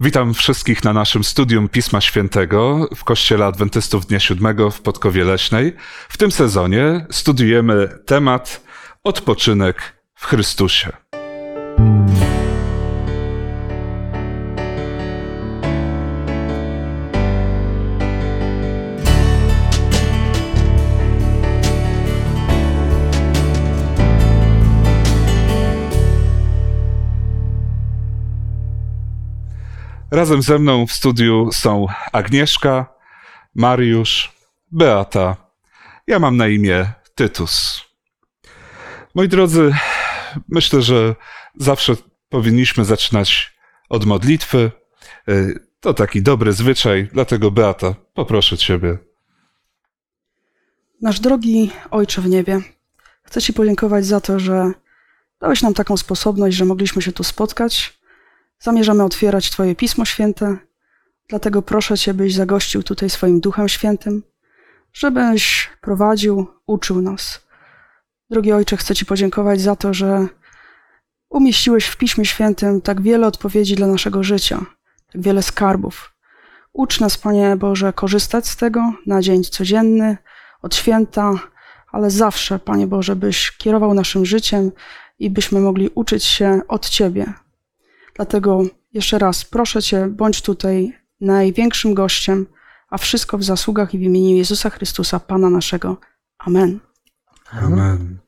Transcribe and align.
Witam 0.00 0.34
wszystkich 0.34 0.84
na 0.84 0.92
naszym 0.92 1.24
studium 1.24 1.68
Pisma 1.68 2.00
Świętego 2.00 2.88
w 2.96 3.04
Kościele 3.04 3.44
Adwentystów 3.46 4.06
Dnia 4.06 4.20
Siódmego 4.20 4.70
w 4.70 4.80
Podkowie 4.80 5.24
Leśnej. 5.24 5.76
W 6.08 6.16
tym 6.16 6.32
sezonie 6.32 7.06
studiujemy 7.10 7.98
temat 8.06 8.64
odpoczynek 9.04 10.02
w 10.14 10.26
Chrystusie. 10.26 10.92
Razem 30.16 30.42
ze 30.42 30.58
mną 30.58 30.86
w 30.86 30.92
studiu 30.92 31.50
są 31.52 31.86
Agnieszka, 32.12 32.86
Mariusz, 33.54 34.32
Beata. 34.72 35.36
Ja 36.06 36.18
mam 36.18 36.36
na 36.36 36.48
imię 36.48 36.92
Tytus. 37.14 37.80
Moi 39.14 39.28
drodzy, 39.28 39.72
myślę, 40.48 40.82
że 40.82 41.14
zawsze 41.56 41.94
powinniśmy 42.28 42.84
zaczynać 42.84 43.58
od 43.88 44.04
modlitwy. 44.04 44.70
Y, 45.28 45.60
to 45.80 45.94
taki 45.94 46.22
dobry 46.22 46.52
zwyczaj, 46.52 47.08
dlatego 47.12 47.50
Beata, 47.50 47.94
poproszę 48.14 48.58
Ciebie. 48.58 48.98
Nasz 51.02 51.20
drogi 51.20 51.70
Ojcze 51.90 52.22
w 52.22 52.26
niebie, 52.26 52.60
chcę 53.22 53.42
Ci 53.42 53.52
podziękować 53.52 54.06
za 54.06 54.20
to, 54.20 54.38
że 54.40 54.72
dałeś 55.40 55.62
nam 55.62 55.74
taką 55.74 55.96
sposobność, 55.96 56.56
że 56.56 56.64
mogliśmy 56.64 57.02
się 57.02 57.12
tu 57.12 57.24
spotkać 57.24 57.95
Zamierzamy 58.58 59.04
otwierać 59.04 59.50
Twoje 59.50 59.74
Pismo 59.74 60.04
Święte, 60.04 60.56
dlatego 61.28 61.62
proszę 61.62 61.98
Cię, 61.98 62.14
byś 62.14 62.34
zagościł 62.34 62.82
tutaj 62.82 63.10
swoim 63.10 63.40
Duchem 63.40 63.68
Świętym, 63.68 64.22
żebyś 64.92 65.70
prowadził, 65.80 66.46
uczył 66.66 67.02
nas. 67.02 67.46
Drogi 68.30 68.52
Ojcze, 68.52 68.76
chcę 68.76 68.94
Ci 68.94 69.06
podziękować 69.06 69.60
za 69.60 69.76
to, 69.76 69.94
że 69.94 70.26
umieściłeś 71.28 71.86
w 71.86 71.96
Piśmie 71.96 72.24
Świętym 72.24 72.80
tak 72.80 73.02
wiele 73.02 73.26
odpowiedzi 73.26 73.74
dla 73.74 73.86
naszego 73.86 74.22
życia, 74.22 74.66
tak 75.12 75.22
wiele 75.22 75.42
skarbów. 75.42 76.12
Ucz 76.72 77.00
nas, 77.00 77.18
Panie 77.18 77.56
Boże, 77.56 77.92
korzystać 77.92 78.48
z 78.48 78.56
tego 78.56 78.92
na 79.06 79.22
dzień 79.22 79.44
codzienny, 79.44 80.16
od 80.62 80.74
święta, 80.74 81.32
ale 81.92 82.10
zawsze, 82.10 82.58
Panie 82.58 82.86
Boże, 82.86 83.16
byś 83.16 83.56
kierował 83.56 83.94
naszym 83.94 84.26
życiem 84.26 84.72
i 85.18 85.30
byśmy 85.30 85.60
mogli 85.60 85.90
uczyć 85.94 86.24
się 86.24 86.60
od 86.68 86.88
Ciebie, 86.88 87.32
Dlatego 88.16 88.62
jeszcze 88.92 89.18
raz 89.18 89.44
proszę 89.44 89.82
Cię, 89.82 90.06
bądź 90.06 90.42
tutaj 90.42 90.92
największym 91.20 91.94
gościem, 91.94 92.46
a 92.90 92.98
wszystko 92.98 93.38
w 93.38 93.44
zasługach 93.44 93.94
i 93.94 93.98
w 93.98 94.02
imieniu 94.02 94.36
Jezusa 94.36 94.70
Chrystusa, 94.70 95.20
Pana 95.20 95.50
naszego. 95.50 95.96
Amen. 96.38 96.80
Amen. 97.50 98.18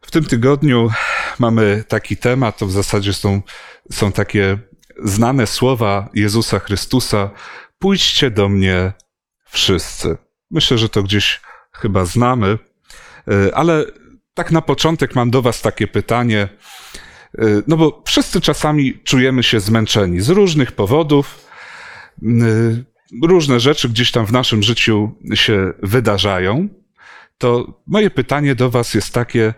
W 0.00 0.10
tym 0.10 0.24
tygodniu 0.24 0.90
mamy 1.38 1.84
taki 1.88 2.16
temat, 2.16 2.58
to 2.58 2.66
w 2.66 2.72
zasadzie 2.72 3.12
są, 3.12 3.42
są 3.92 4.12
takie 4.12 4.58
znane 5.04 5.46
słowa 5.46 6.08
Jezusa 6.14 6.58
Chrystusa: 6.58 7.30
Pójdźcie 7.78 8.30
do 8.30 8.48
mnie 8.48 8.92
wszyscy. 9.44 10.16
Myślę, 10.50 10.78
że 10.78 10.88
to 10.88 11.02
gdzieś 11.02 11.40
chyba 11.72 12.04
znamy, 12.04 12.58
e, 13.28 13.54
ale 13.54 13.84
tak 14.34 14.50
na 14.50 14.62
początek 14.62 15.14
mam 15.14 15.30
do 15.30 15.42
Was 15.42 15.62
takie 15.62 15.86
pytanie. 15.86 16.48
Y, 17.42 17.62
no 17.66 17.76
bo 17.76 18.02
wszyscy 18.06 18.40
czasami 18.40 18.98
czujemy 19.04 19.42
się 19.42 19.60
zmęczeni 19.60 20.20
z 20.20 20.28
różnych 20.28 20.72
powodów. 20.72 21.48
Y, 22.22 22.84
różne 23.22 23.60
rzeczy 23.60 23.88
gdzieś 23.88 24.10
tam 24.12 24.26
w 24.26 24.32
naszym 24.32 24.62
życiu 24.62 25.10
się 25.34 25.72
wydarzają. 25.82 26.68
To 27.38 27.80
moje 27.86 28.10
pytanie 28.10 28.54
do 28.54 28.70
Was 28.70 28.94
jest 28.94 29.14
takie: 29.14 29.54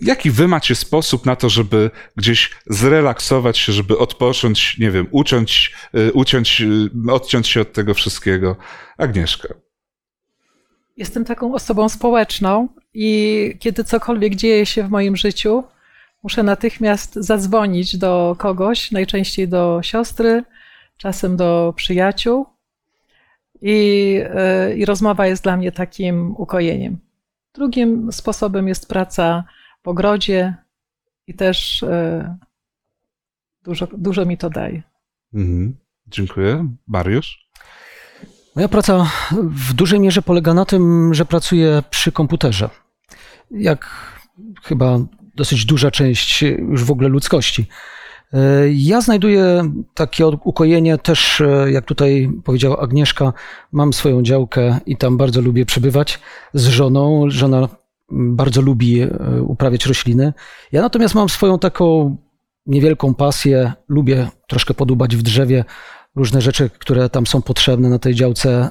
jaki 0.00 0.30
Wy 0.30 0.48
macie 0.48 0.74
sposób 0.74 1.26
na 1.26 1.36
to, 1.36 1.48
żeby 1.48 1.90
gdzieś 2.16 2.50
zrelaksować 2.66 3.58
się, 3.58 3.72
żeby 3.72 3.98
odpocząć, 3.98 4.78
nie 4.78 4.90
wiem, 4.90 5.06
uciąć, 5.10 5.74
y, 5.94 6.12
uciąć, 6.12 6.62
odciąć 7.10 7.48
się 7.48 7.60
od 7.60 7.72
tego 7.72 7.94
wszystkiego? 7.94 8.56
Agnieszka. 8.98 9.54
Jestem 10.96 11.24
taką 11.24 11.54
osobą 11.54 11.88
społeczną 11.88 12.68
i 12.94 13.56
kiedy 13.58 13.84
cokolwiek 13.84 14.34
dzieje 14.34 14.66
się 14.66 14.82
w 14.84 14.90
moim 14.90 15.16
życiu, 15.16 15.64
muszę 16.22 16.42
natychmiast 16.42 17.14
zadzwonić 17.14 17.96
do 17.96 18.36
kogoś, 18.38 18.90
najczęściej 18.90 19.48
do 19.48 19.80
siostry, 19.82 20.44
czasem 20.96 21.36
do 21.36 21.72
przyjaciół. 21.76 22.46
I, 23.62 24.20
e, 24.24 24.74
I 24.74 24.84
rozmowa 24.84 25.26
jest 25.26 25.42
dla 25.42 25.56
mnie 25.56 25.72
takim 25.72 26.34
ukojeniem. 26.36 26.98
Drugim 27.54 28.12
sposobem 28.12 28.68
jest 28.68 28.88
praca 28.88 29.44
w 29.82 29.88
ogrodzie 29.88 30.54
i 31.26 31.34
też 31.34 31.82
e, 31.82 32.38
dużo, 33.62 33.88
dużo 33.98 34.26
mi 34.26 34.38
to 34.38 34.50
daje. 34.50 34.82
Mhm. 35.34 35.76
Dziękuję. 36.06 36.68
Mariusz? 36.86 37.48
Moja 38.56 38.68
praca 38.68 39.10
w 39.32 39.72
dużej 39.72 40.00
mierze 40.00 40.22
polega 40.22 40.54
na 40.54 40.64
tym, 40.64 41.14
że 41.14 41.24
pracuję 41.24 41.82
przy 41.90 42.12
komputerze. 42.12 42.70
Jak 43.50 43.88
chyba 44.62 44.98
dosyć 45.34 45.64
duża 45.64 45.90
część 45.90 46.42
już 46.42 46.84
w 46.84 46.90
ogóle 46.90 47.08
ludzkości. 47.08 47.66
E, 48.32 48.38
ja 48.72 49.00
znajduję 49.00 49.72
takie 49.94 50.26
ukojenie 50.26 50.98
też, 50.98 51.40
e, 51.40 51.70
jak 51.70 51.84
tutaj 51.84 52.30
powiedziała 52.44 52.78
Agnieszka, 52.78 53.32
mam 53.72 53.92
swoją 53.92 54.22
działkę 54.22 54.78
i 54.86 54.96
tam 54.96 55.16
bardzo 55.16 55.40
lubię 55.40 55.66
przebywać 55.66 56.20
z 56.54 56.66
żoną. 56.66 57.24
Żona 57.28 57.68
bardzo 58.10 58.60
lubi 58.60 59.00
e, 59.00 59.08
uprawiać 59.42 59.86
rośliny. 59.86 60.32
Ja 60.72 60.82
natomiast 60.82 61.14
mam 61.14 61.28
swoją 61.28 61.58
taką 61.58 62.16
niewielką 62.66 63.14
pasję, 63.14 63.72
lubię 63.88 64.28
troszkę 64.48 64.74
podubać 64.74 65.16
w 65.16 65.22
drzewie. 65.22 65.64
Różne 66.16 66.40
rzeczy, 66.40 66.70
które 66.78 67.08
tam 67.08 67.26
są 67.26 67.42
potrzebne 67.42 67.88
na 67.88 67.98
tej 67.98 68.14
działce, 68.14 68.70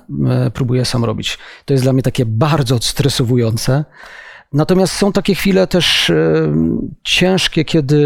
próbuję 0.53 0.85
sam 0.85 1.05
robić. 1.05 1.37
To 1.65 1.73
jest 1.73 1.83
dla 1.83 1.93
mnie 1.93 2.03
takie 2.03 2.25
bardzo 2.25 2.79
stresowujące. 2.79 3.85
Natomiast 4.53 4.93
są 4.93 5.11
takie 5.11 5.35
chwile 5.35 5.67
też 5.67 6.09
e, 6.09 6.53
ciężkie, 7.03 7.65
kiedy 7.65 8.05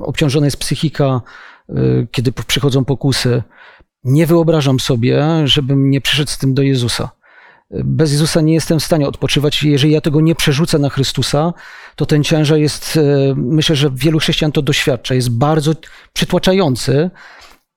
obciążona 0.00 0.46
jest 0.46 0.56
psychika, 0.56 1.20
e, 1.68 1.72
kiedy 2.10 2.32
przychodzą 2.32 2.84
pokusy. 2.84 3.42
Nie 4.04 4.26
wyobrażam 4.26 4.80
sobie, 4.80 5.26
żebym 5.44 5.90
nie 5.90 6.00
przyszedł 6.00 6.30
z 6.30 6.38
tym 6.38 6.54
do 6.54 6.62
Jezusa. 6.62 7.10
Bez 7.70 8.12
Jezusa 8.12 8.40
nie 8.40 8.54
jestem 8.54 8.80
w 8.80 8.84
stanie 8.84 9.08
odpoczywać. 9.08 9.62
Jeżeli 9.62 9.92
ja 9.92 10.00
tego 10.00 10.20
nie 10.20 10.34
przerzucę 10.34 10.78
na 10.78 10.88
Chrystusa, 10.88 11.52
to 11.96 12.06
ten 12.06 12.24
ciężar 12.24 12.58
jest, 12.58 12.96
e, 12.96 13.34
myślę, 13.36 13.76
że 13.76 13.90
wielu 13.94 14.18
chrześcijan 14.18 14.52
to 14.52 14.62
doświadcza, 14.62 15.14
jest 15.14 15.30
bardzo 15.30 15.72
przytłaczający. 16.12 17.10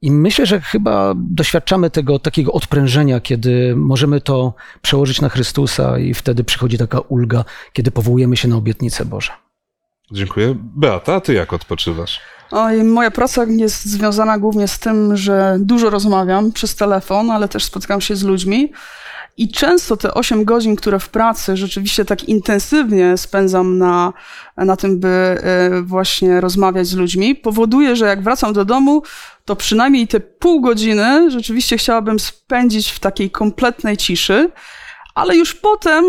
I 0.02 0.12
myślę, 0.12 0.46
że 0.46 0.62
chyba 0.62 1.14
doświadczamy 1.16 1.90
tego 1.90 2.20
takiego 2.20 2.52
odprężenia, 2.52 3.20
kiedy 3.20 3.76
możemy 3.76 4.22
to 4.22 4.54
przełożyć 4.82 5.22
na 5.22 5.30
Chrystusa, 5.30 6.00
i 6.00 6.14
wtedy 6.14 6.44
przychodzi 6.44 6.78
taka 6.78 7.00
ulga, 7.00 7.46
kiedy 7.74 7.92
powołujemy 7.92 8.38
się 8.38 8.48
na 8.48 8.56
obietnicę 8.56 9.06
Boże. 9.06 9.32
Dziękuję. 10.12 10.56
Beata, 10.58 11.16
a 11.16 11.22
ty 11.22 11.34
jak 11.34 11.54
odpoczywasz? 11.54 12.20
Oj, 12.52 12.84
moja 12.84 13.12
praca 13.12 13.44
jest 13.44 13.86
związana 13.86 14.38
głównie 14.38 14.68
z 14.68 14.80
tym, 14.80 15.18
że 15.18 15.58
dużo 15.60 15.90
rozmawiam 15.90 16.52
przez 16.52 16.76
telefon, 16.76 17.32
ale 17.32 17.48
też 17.48 17.64
spotykam 17.64 18.02
się 18.02 18.16
z 18.16 18.24
ludźmi. 18.24 18.72
I 19.40 19.50
często 19.50 19.98
te 19.98 20.14
8 20.14 20.46
godzin, 20.46 20.76
które 20.76 21.00
w 21.00 21.10
pracy 21.10 21.58
rzeczywiście 21.58 22.06
tak 22.06 22.24
intensywnie 22.24 23.18
spędzam 23.18 23.78
na, 23.78 24.14
na 24.58 24.76
tym, 24.76 25.00
by 25.00 25.08
e, 25.08 25.82
właśnie 25.82 26.42
rozmawiać 26.42 26.88
z 26.88 26.96
ludźmi, 26.96 27.36
powoduje, 27.36 27.96
że 27.96 28.06
jak 28.06 28.24
wracam 28.24 28.54
do 28.54 28.66
domu, 28.66 29.04
to 29.46 29.56
przynajmniej 29.56 30.08
te 30.08 30.20
pół 30.20 30.62
godziny 30.62 31.32
rzeczywiście 31.32 31.78
chciałabym 31.78 32.20
spędzić 32.20 32.92
w 32.92 33.00
takiej 33.00 33.32
kompletnej 33.32 33.98
ciszy. 33.98 34.52
Ale 35.20 35.36
już 35.36 35.56
potem 35.56 36.06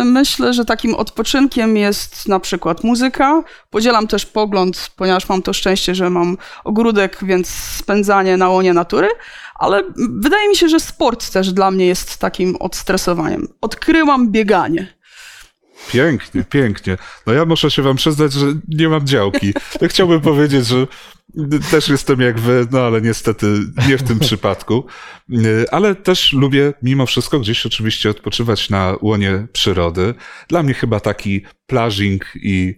y, 0.00 0.04
myślę, 0.04 0.52
że 0.52 0.64
takim 0.64 0.94
odpoczynkiem 0.94 1.76
jest 1.76 2.28
na 2.28 2.40
przykład 2.40 2.84
muzyka. 2.84 3.42
Podzielam 3.70 4.06
też 4.06 4.26
pogląd, 4.26 4.90
ponieważ 4.96 5.28
mam 5.28 5.42
to 5.42 5.52
szczęście, 5.52 5.94
że 5.94 6.10
mam 6.10 6.36
ogródek, 6.64 7.18
więc 7.22 7.48
spędzanie 7.48 8.36
na 8.36 8.48
łonie 8.48 8.72
natury. 8.72 9.08
Ale 9.54 9.82
wydaje 9.96 10.48
mi 10.48 10.56
się, 10.56 10.68
że 10.68 10.80
sport 10.80 11.30
też 11.30 11.52
dla 11.52 11.70
mnie 11.70 11.86
jest 11.86 12.18
takim 12.18 12.56
odstresowaniem. 12.56 13.48
Odkryłam 13.60 14.30
bieganie. 14.30 14.94
Pięknie, 15.90 16.44
pięknie. 16.44 16.98
No 17.26 17.32
ja 17.32 17.44
muszę 17.44 17.70
się 17.70 17.82
wam 17.82 17.96
przyznać, 17.96 18.32
że 18.32 18.46
nie 18.68 18.88
mam 18.88 19.06
działki. 19.06 19.54
Ja 19.80 19.88
chciałbym 19.88 20.20
powiedzieć, 20.20 20.66
że 20.66 20.86
Też 21.70 21.88
jestem 21.88 22.20
jak 22.20 22.40
wy, 22.40 22.66
no 22.70 22.80
ale 22.80 23.00
niestety 23.00 23.46
nie 23.88 23.98
w 23.98 24.02
tym 24.02 24.18
przypadku. 24.28 24.86
Ale 25.70 25.94
też 25.94 26.32
lubię 26.32 26.72
mimo 26.82 27.06
wszystko 27.06 27.40
gdzieś 27.40 27.66
oczywiście 27.66 28.10
odpoczywać 28.10 28.70
na 28.70 28.96
łonie 29.00 29.46
przyrody. 29.52 30.14
Dla 30.48 30.62
mnie 30.62 30.74
chyba 30.74 31.00
taki 31.00 31.42
plażing 31.66 32.32
i, 32.34 32.74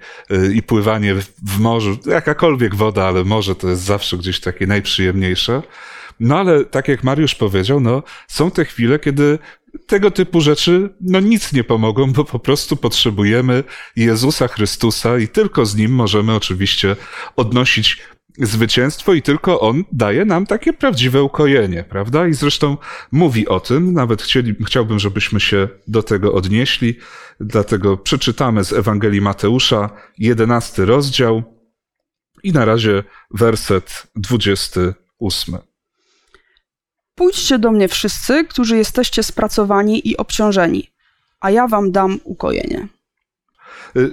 i 0.55 0.63
pływanie 0.63 1.15
w 1.47 1.59
morzu, 1.59 1.99
jakakolwiek 2.07 2.75
woda, 2.75 3.05
ale 3.05 3.25
morze 3.25 3.55
to 3.55 3.69
jest 3.69 3.83
zawsze 3.83 4.17
gdzieś 4.17 4.41
takie 4.41 4.67
najprzyjemniejsze. 4.67 5.63
No 6.21 6.39
ale 6.39 6.65
tak 6.65 6.89
jak 6.89 7.05
Mariusz 7.05 7.35
powiedział, 7.35 7.81
no 7.81 8.03
są 8.29 8.51
te 8.51 8.65
chwile, 8.65 8.99
kiedy 8.99 9.39
tego 9.87 10.11
typu 10.11 10.41
rzeczy 10.41 10.95
no 11.01 11.21
nic 11.21 11.53
nie 11.53 11.65
pomogą, 11.65 12.13
bo 12.13 12.25
po 12.25 12.39
prostu 12.39 12.77
potrzebujemy 12.77 13.65
Jezusa 13.97 14.49
Chrystusa 14.49 15.19
i 15.19 15.29
tylko 15.29 15.67
z 15.67 15.77
Nim 15.77 15.93
możemy 15.93 16.35
oczywiście 16.35 16.97
odnosić 17.37 17.99
zwycięstwo 18.39 19.15
i 19.15 19.23
tylko 19.23 19.61
On 19.61 19.85
daje 19.93 20.25
nam 20.25 20.47
takie 20.47 20.73
prawdziwe 20.73 21.23
ukojenie, 21.23 21.85
prawda? 21.85 22.27
I 22.27 22.35
zresztą 22.35 22.77
mówi 23.13 23.49
o 23.49 23.61
tym, 23.61 23.93
nawet 23.93 24.23
chcieli, 24.23 24.55
chciałbym, 24.67 24.99
żebyśmy 24.99 25.41
się 25.41 25.69
do 25.89 26.03
tego 26.03 26.33
odnieśli, 26.35 26.99
dlatego 27.41 27.97
przeczytamy 27.97 28.65
z 28.65 28.73
Ewangelii 28.73 29.21
Mateusza, 29.21 29.91
jedenasty 30.19 30.85
rozdział 30.85 31.43
i 32.43 32.53
na 32.53 32.65
razie 32.65 33.05
werset 33.31 34.07
dwudziesty 34.17 34.95
ósmy. 35.19 35.59
Pójdźcie 37.15 37.59
do 37.59 37.73
mnie 37.73 37.89
wszyscy, 37.89 38.45
którzy 38.45 38.77
jesteście 38.77 39.23
spracowani 39.23 40.09
i 40.09 40.17
obciążeni, 40.17 40.91
a 41.41 41.51
ja 41.51 41.69
wam 41.69 41.93
dam 41.93 42.21
ukojenie. 42.25 42.89
Y, 43.97 44.11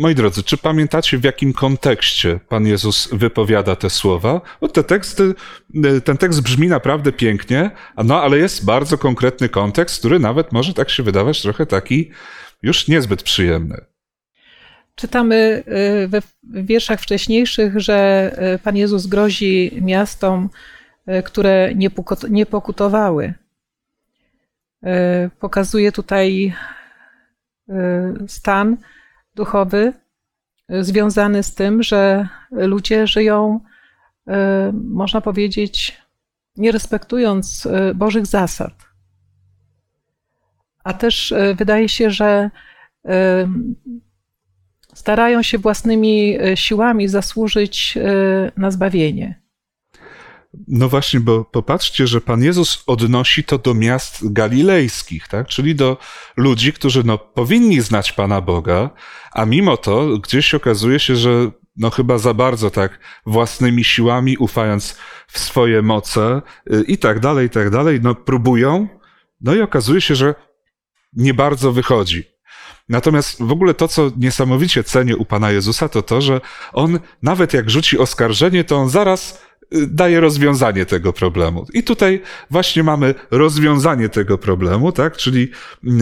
moi 0.00 0.14
drodzy, 0.14 0.42
czy 0.42 0.56
pamiętacie, 0.56 1.18
w 1.18 1.24
jakim 1.24 1.52
kontekście 1.52 2.40
Pan 2.48 2.66
Jezus 2.66 3.08
wypowiada 3.12 3.76
te 3.76 3.90
słowa? 3.90 4.40
Bo 4.60 4.68
te 4.68 4.84
teksty, 4.84 5.34
y, 5.84 6.00
ten 6.00 6.16
tekst 6.16 6.42
brzmi 6.42 6.68
naprawdę 6.68 7.12
pięknie, 7.12 7.70
no 8.04 8.22
ale 8.22 8.38
jest 8.38 8.64
bardzo 8.64 8.98
konkretny 8.98 9.48
kontekst, 9.48 9.98
który 9.98 10.18
nawet 10.18 10.52
może 10.52 10.74
tak 10.74 10.90
się 10.90 11.02
wydawać 11.02 11.42
trochę 11.42 11.66
taki 11.66 12.10
już 12.62 12.88
niezbyt 12.88 13.22
przyjemny. 13.22 13.76
Czytamy 14.94 15.62
y, 16.04 16.08
we 16.08 16.22
wierszach 16.44 17.00
wcześniejszych, 17.00 17.80
że 17.80 18.30
Pan 18.62 18.76
Jezus 18.76 19.06
grozi 19.06 19.70
miastom, 19.82 20.48
E, 21.10 21.22
które 21.22 21.74
nie 22.30 22.46
pokutowały. 22.46 23.34
E, 24.84 25.30
pokazuje 25.40 25.92
tutaj 25.92 26.54
e, 27.68 28.14
stan 28.28 28.76
duchowy 29.40 29.92
związany 30.68 31.42
z 31.42 31.54
tym, 31.54 31.82
że 31.82 32.28
ludzie 32.50 33.06
żyją, 33.06 33.60
można 34.72 35.20
powiedzieć, 35.20 35.98
nie 36.56 36.72
respektując 36.72 37.68
Bożych 37.94 38.26
zasad. 38.26 38.72
A 40.84 40.92
też 40.92 41.34
wydaje 41.54 41.88
się, 41.88 42.10
że 42.10 42.50
starają 44.94 45.42
się 45.42 45.58
własnymi 45.58 46.38
siłami 46.54 47.08
zasłużyć 47.08 47.98
na 48.56 48.70
zbawienie. 48.70 49.40
No 50.68 50.88
właśnie, 50.88 51.20
bo 51.20 51.44
popatrzcie, 51.44 52.06
że 52.06 52.20
Pan 52.20 52.42
Jezus 52.42 52.82
odnosi 52.86 53.44
to 53.44 53.58
do 53.58 53.74
miast 53.74 54.32
galilejskich, 54.32 55.28
tak? 55.28 55.46
czyli 55.46 55.74
do 55.74 55.96
ludzi, 56.36 56.72
którzy 56.72 57.04
no, 57.04 57.18
powinni 57.18 57.80
znać 57.80 58.12
Pana 58.12 58.40
Boga, 58.40 58.90
a 59.32 59.44
mimo 59.44 59.76
to 59.76 60.18
gdzieś 60.18 60.54
okazuje 60.54 61.00
się, 61.00 61.16
że 61.16 61.50
no 61.76 61.90
chyba 61.90 62.18
za 62.18 62.34
bardzo 62.34 62.70
tak 62.70 62.98
własnymi 63.26 63.84
siłami, 63.84 64.36
ufając 64.36 64.96
w 65.28 65.38
swoje 65.38 65.82
moce 65.82 66.42
y, 66.72 66.84
i 66.88 66.98
tak 66.98 67.20
dalej, 67.20 67.46
i 67.46 67.50
tak 67.50 67.70
dalej, 67.70 68.00
no 68.02 68.14
próbują, 68.14 68.88
no 69.40 69.54
i 69.54 69.60
okazuje 69.60 70.00
się, 70.00 70.14
że 70.14 70.34
nie 71.12 71.34
bardzo 71.34 71.72
wychodzi. 71.72 72.24
Natomiast 72.88 73.42
w 73.42 73.52
ogóle 73.52 73.74
to, 73.74 73.88
co 73.88 74.10
niesamowicie 74.16 74.84
cenię 74.84 75.16
u 75.16 75.24
Pana 75.24 75.50
Jezusa, 75.50 75.88
to 75.88 76.02
to, 76.02 76.20
że 76.20 76.40
On 76.72 76.98
nawet 77.22 77.54
jak 77.54 77.70
rzuci 77.70 77.98
oskarżenie, 77.98 78.64
to 78.64 78.76
On 78.76 78.88
zaraz 78.88 79.42
daje 79.72 80.20
rozwiązanie 80.20 80.86
tego 80.86 81.12
problemu. 81.12 81.66
I 81.74 81.82
tutaj 81.82 82.22
właśnie 82.50 82.82
mamy 82.82 83.14
rozwiązanie 83.30 84.08
tego 84.08 84.38
problemu, 84.38 84.92
tak? 84.92 85.16
Czyli 85.16 85.50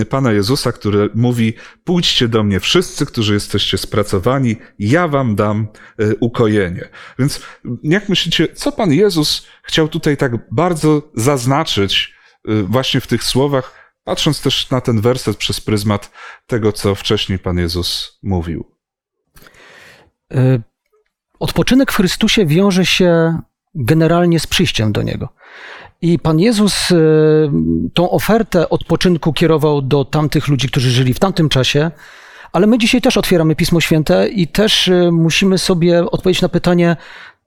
Pana 0.09 0.33
Jezusa, 0.33 0.73
który 0.73 1.11
mówi: 1.15 1.55
Pójdźcie 1.85 2.29
do 2.29 2.43
mnie 2.43 2.61
wszyscy, 2.61 3.07
którzy 3.07 3.35
jesteście 3.35 3.79
spracowani, 3.79 4.57
ja 4.79 5.09
wam 5.09 5.37
dam 5.37 5.69
e, 5.99 6.15
ukojenie. 6.21 6.89
Więc 7.19 7.41
jak 7.83 8.09
myślicie, 8.09 8.49
co 8.55 8.73
Pan 8.73 8.93
Jezus 8.93 9.47
chciał 9.63 9.89
tutaj 9.89 10.17
tak 10.17 10.33
bardzo 10.53 11.03
zaznaczyć 11.15 12.15
e, 12.49 12.63
właśnie 12.63 13.01
w 13.01 13.07
tych 13.07 13.25
słowach, 13.25 13.93
patrząc 14.05 14.41
też 14.41 14.71
na 14.71 14.81
ten 14.81 15.01
werset 15.01 15.37
przez 15.37 15.61
pryzmat 15.61 16.11
tego, 16.47 16.73
co 16.73 16.95
wcześniej 16.95 17.39
Pan 17.39 17.59
Jezus 17.59 18.19
mówił? 18.23 18.65
E, 20.33 20.61
odpoczynek 21.39 21.93
w 21.93 21.97
Chrystusie 21.97 22.47
wiąże 22.47 22.87
się 22.87 23.39
generalnie 23.75 24.41
z 24.41 24.47
przyjściem 24.47 24.93
do 24.93 25.03
Niego. 25.03 25.29
I 26.03 26.19
Pan 26.19 26.41
Jezus 26.41 26.93
e, 26.93 26.97
tą 27.95 28.11
ofertę 28.11 28.69
odpoczynku 28.69 29.33
kierował 29.33 29.83
do 29.83 30.05
tamtych 30.05 30.49
ludzi, 30.49 30.69
którzy 30.69 30.91
żyli 30.91 31.15
w 31.15 31.19
tamtym 31.19 31.49
czasie, 31.49 31.91
ale 32.53 32.67
my 32.67 32.79
dzisiaj 32.79 33.01
też 33.01 33.17
otwieramy 33.17 33.57
Pismo 33.57 33.81
Święte 33.81 34.29
i 34.29 34.49
też 34.49 34.89
e, 34.89 35.11
musimy 35.13 35.59
sobie 35.59 36.11
odpowiedzieć 36.11 36.43
na 36.43 36.49
pytanie, 36.49 36.97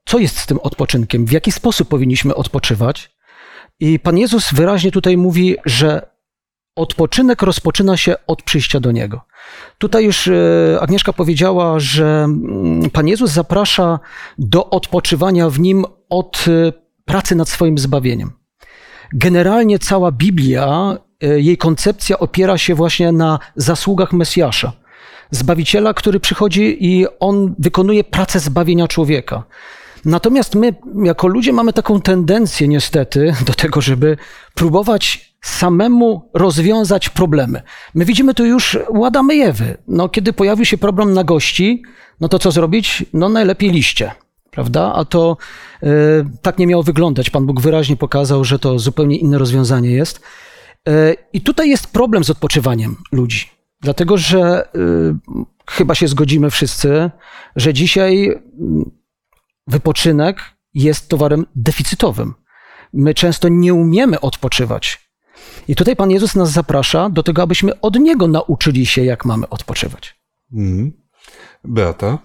co 0.04 0.18
jest 0.18 0.38
z 0.38 0.46
tym 0.46 0.58
odpoczynkiem, 0.62 1.26
w 1.26 1.32
jaki 1.32 1.52
sposób 1.52 1.88
powinniśmy 1.88 2.34
odpoczywać. 2.34 3.10
I 3.80 3.98
Pan 3.98 4.18
Jezus 4.18 4.52
wyraźnie 4.52 4.90
tutaj 4.90 5.16
mówi, 5.16 5.56
że 5.64 6.12
odpoczynek 6.76 7.42
rozpoczyna 7.42 7.96
się 7.96 8.14
od 8.26 8.42
przyjścia 8.42 8.80
do 8.80 8.92
Niego. 8.92 9.20
Tutaj 9.78 10.04
już 10.04 10.28
e, 10.28 10.32
Agnieszka 10.80 11.12
powiedziała, 11.12 11.80
że 11.80 12.24
mm, 12.24 12.90
Pan 12.90 13.08
Jezus 13.08 13.30
zaprasza 13.30 13.98
do 14.38 14.70
odpoczywania 14.70 15.50
w 15.50 15.60
Nim 15.60 15.84
od 16.12 16.44
e, 16.48 16.72
pracy 17.04 17.34
nad 17.34 17.48
swoim 17.48 17.78
zbawieniem. 17.78 18.30
Generalnie 19.12 19.78
cała 19.78 20.12
Biblia, 20.12 20.98
e, 21.22 21.40
jej 21.40 21.56
koncepcja 21.56 22.18
opiera 22.18 22.58
się 22.58 22.74
właśnie 22.74 23.12
na 23.12 23.38
zasługach 23.56 24.12
Mesjasza. 24.12 24.72
Zbawiciela, 25.30 25.94
który 25.94 26.20
przychodzi 26.20 26.76
i 26.80 27.06
on 27.20 27.54
wykonuje 27.58 28.04
pracę 28.04 28.40
zbawienia 28.40 28.88
człowieka. 28.88 29.44
Natomiast 30.04 30.54
my, 30.54 30.74
jako 31.04 31.26
ludzie, 31.26 31.52
mamy 31.52 31.72
taką 31.72 32.00
tendencję, 32.00 32.68
niestety, 32.68 33.34
do 33.46 33.54
tego, 33.54 33.80
żeby 33.80 34.16
próbować 34.54 35.34
samemu 35.42 36.30
rozwiązać 36.34 37.08
problemy. 37.08 37.62
My 37.94 38.04
widzimy 38.04 38.34
tu 38.34 38.46
już 38.46 38.78
u 38.88 39.04
Adama 39.04 39.32
i 39.32 39.40
Ewy. 39.40 39.76
No, 39.88 40.08
kiedy 40.08 40.32
pojawił 40.32 40.64
się 40.64 40.78
problem 40.78 41.12
na 41.12 41.24
gości, 41.24 41.82
no 42.20 42.28
to 42.28 42.38
co 42.38 42.50
zrobić? 42.50 43.04
No 43.12 43.28
najlepiej 43.28 43.70
liście, 43.70 44.10
prawda? 44.52 44.92
A 44.94 45.04
to 45.04 45.36
y, 45.82 45.88
tak 46.42 46.58
nie 46.58 46.66
miało 46.66 46.82
wyglądać. 46.82 47.30
Pan 47.30 47.46
Bóg 47.46 47.60
wyraźnie 47.60 47.96
pokazał, 47.96 48.44
że 48.44 48.58
to 48.58 48.78
zupełnie 48.78 49.16
inne 49.16 49.38
rozwiązanie 49.38 49.90
jest. 49.90 50.20
Y, 50.88 51.16
I 51.32 51.40
tutaj 51.40 51.70
jest 51.70 51.86
problem 51.86 52.24
z 52.24 52.30
odpoczywaniem 52.30 52.96
ludzi. 53.12 53.50
Dlatego, 53.80 54.16
że 54.16 54.68
y, 54.76 55.14
chyba 55.70 55.94
się 55.94 56.08
zgodzimy 56.08 56.50
wszyscy, 56.50 57.10
że 57.56 57.74
dzisiaj 57.74 58.42
wypoczynek 59.66 60.40
jest 60.74 61.08
towarem 61.08 61.46
deficytowym. 61.56 62.34
My 62.92 63.14
często 63.14 63.48
nie 63.48 63.74
umiemy 63.74 64.20
odpoczywać. 64.20 65.12
I 65.68 65.74
tutaj 65.74 65.96
Pan 65.96 66.10
Jezus 66.10 66.34
nas 66.34 66.50
zaprasza 66.50 67.10
do 67.10 67.22
tego, 67.22 67.42
abyśmy 67.42 67.80
od 67.80 67.98
Niego 67.98 68.28
nauczyli 68.28 68.86
się, 68.86 69.04
jak 69.04 69.24
mamy 69.24 69.48
odpoczywać. 69.48 70.16
Mm. 70.52 70.92
Beata? 71.64 72.18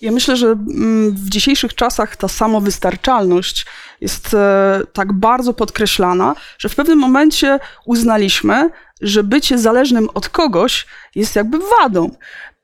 Ja 0.00 0.12
myślę, 0.12 0.36
że 0.36 0.46
mm, 0.46 1.10
w 1.10 1.28
dzisiejszych 1.28 1.74
czasach 1.74 2.16
ta 2.16 2.28
samowystarczalność 2.28 3.66
jest 4.00 4.34
e, 4.34 4.80
tak 4.92 5.12
bardzo 5.12 5.54
podkreślana, 5.54 6.34
że 6.58 6.68
w 6.68 6.74
pewnym 6.74 6.98
momencie 6.98 7.58
uznaliśmy, 7.86 8.70
że 9.00 9.24
bycie 9.24 9.58
zależnym 9.58 10.08
od 10.14 10.28
kogoś 10.28 10.86
jest 11.14 11.36
jakby 11.36 11.58
wadą. 11.80 12.10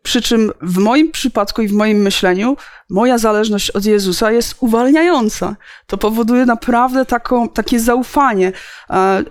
Przy 0.02 0.23
czym 0.23 0.52
w 0.62 0.78
moim 0.78 1.11
przypadku 1.11 1.62
i 1.62 1.69
w 1.69 1.73
moim 1.73 1.99
myśleniu 1.99 2.57
moja 2.90 3.19
zależność 3.19 3.71
od 3.71 3.85
Jezusa 3.85 4.33
jest 4.33 4.55
uwalniająca. 4.61 5.57
To 5.87 5.99
powoduje 5.99 6.47
naprawdę 6.47 7.07
taką, 7.07 7.49
takie 7.49 7.81
zaufanie. 7.81 8.52
E, 8.90 9.25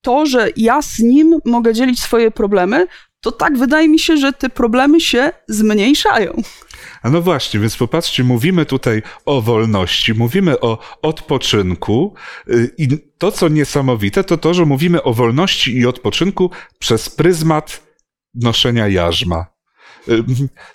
to, 0.00 0.26
że 0.26 0.48
ja 0.56 0.82
z 0.82 0.98
Nim 0.98 1.38
mogę 1.44 1.74
dzielić 1.74 2.02
swoje 2.02 2.30
problemy, 2.30 2.86
to 3.20 3.32
tak 3.32 3.58
wydaje 3.58 3.88
mi 3.88 3.98
się, 3.98 4.16
że 4.16 4.32
te 4.32 4.48
problemy 4.48 5.00
się 5.00 5.32
zmniejszają. 5.48 6.42
A 7.02 7.10
no 7.10 7.22
właśnie, 7.22 7.60
więc 7.60 7.76
popatrzcie, 7.76 8.24
mówimy 8.24 8.66
tutaj 8.66 9.02
o 9.24 9.42
wolności, 9.42 10.14
mówimy 10.14 10.60
o 10.60 10.78
odpoczynku 11.02 12.14
y, 12.48 12.70
i 12.78 12.88
to, 13.18 13.32
co 13.32 13.48
niesamowite, 13.48 14.24
to 14.24 14.38
to, 14.38 14.54
że 14.54 14.64
mówimy 14.64 15.02
o 15.02 15.14
wolności 15.14 15.76
i 15.76 15.86
odpoczynku 15.86 16.50
przez 16.78 17.10
pryzmat 17.10 17.82
noszenia 18.34 18.88
jarzma. 18.88 19.59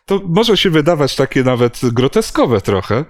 To 0.06 0.22
może 0.26 0.58
się 0.58 0.70
wydawać 0.70 1.16
takie 1.16 1.44
nawet 1.44 1.80
groteskowe 1.84 2.62
trochę, 2.62 3.06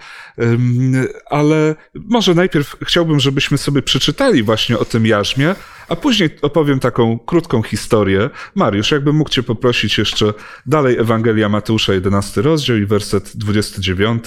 ale 1.30 1.76
może 1.96 2.34
najpierw 2.34 2.76
chciałbym, 2.82 3.20
żebyśmy 3.20 3.58
sobie 3.58 3.82
przeczytali 3.82 4.44
właśnie 4.44 4.80
o 4.80 4.86
tym 4.86 5.06
jarzmie, 5.06 5.56
a 5.90 5.96
później 5.96 6.30
opowiem 6.42 6.80
taką 6.80 7.20
krótką 7.20 7.64
historię. 7.64 8.30
Mariusz, 8.56 8.92
jakbym 8.92 9.16
mógł 9.16 9.30
Cię 9.30 9.44
poprosić 9.44 9.98
jeszcze 9.98 10.34
dalej 10.66 10.98
Ewangelia 10.98 11.50
Mateusza, 11.50 11.94
11 11.94 12.42
rozdział 12.42 12.78
i 12.78 12.86
werset 12.86 13.38
29 13.38 14.24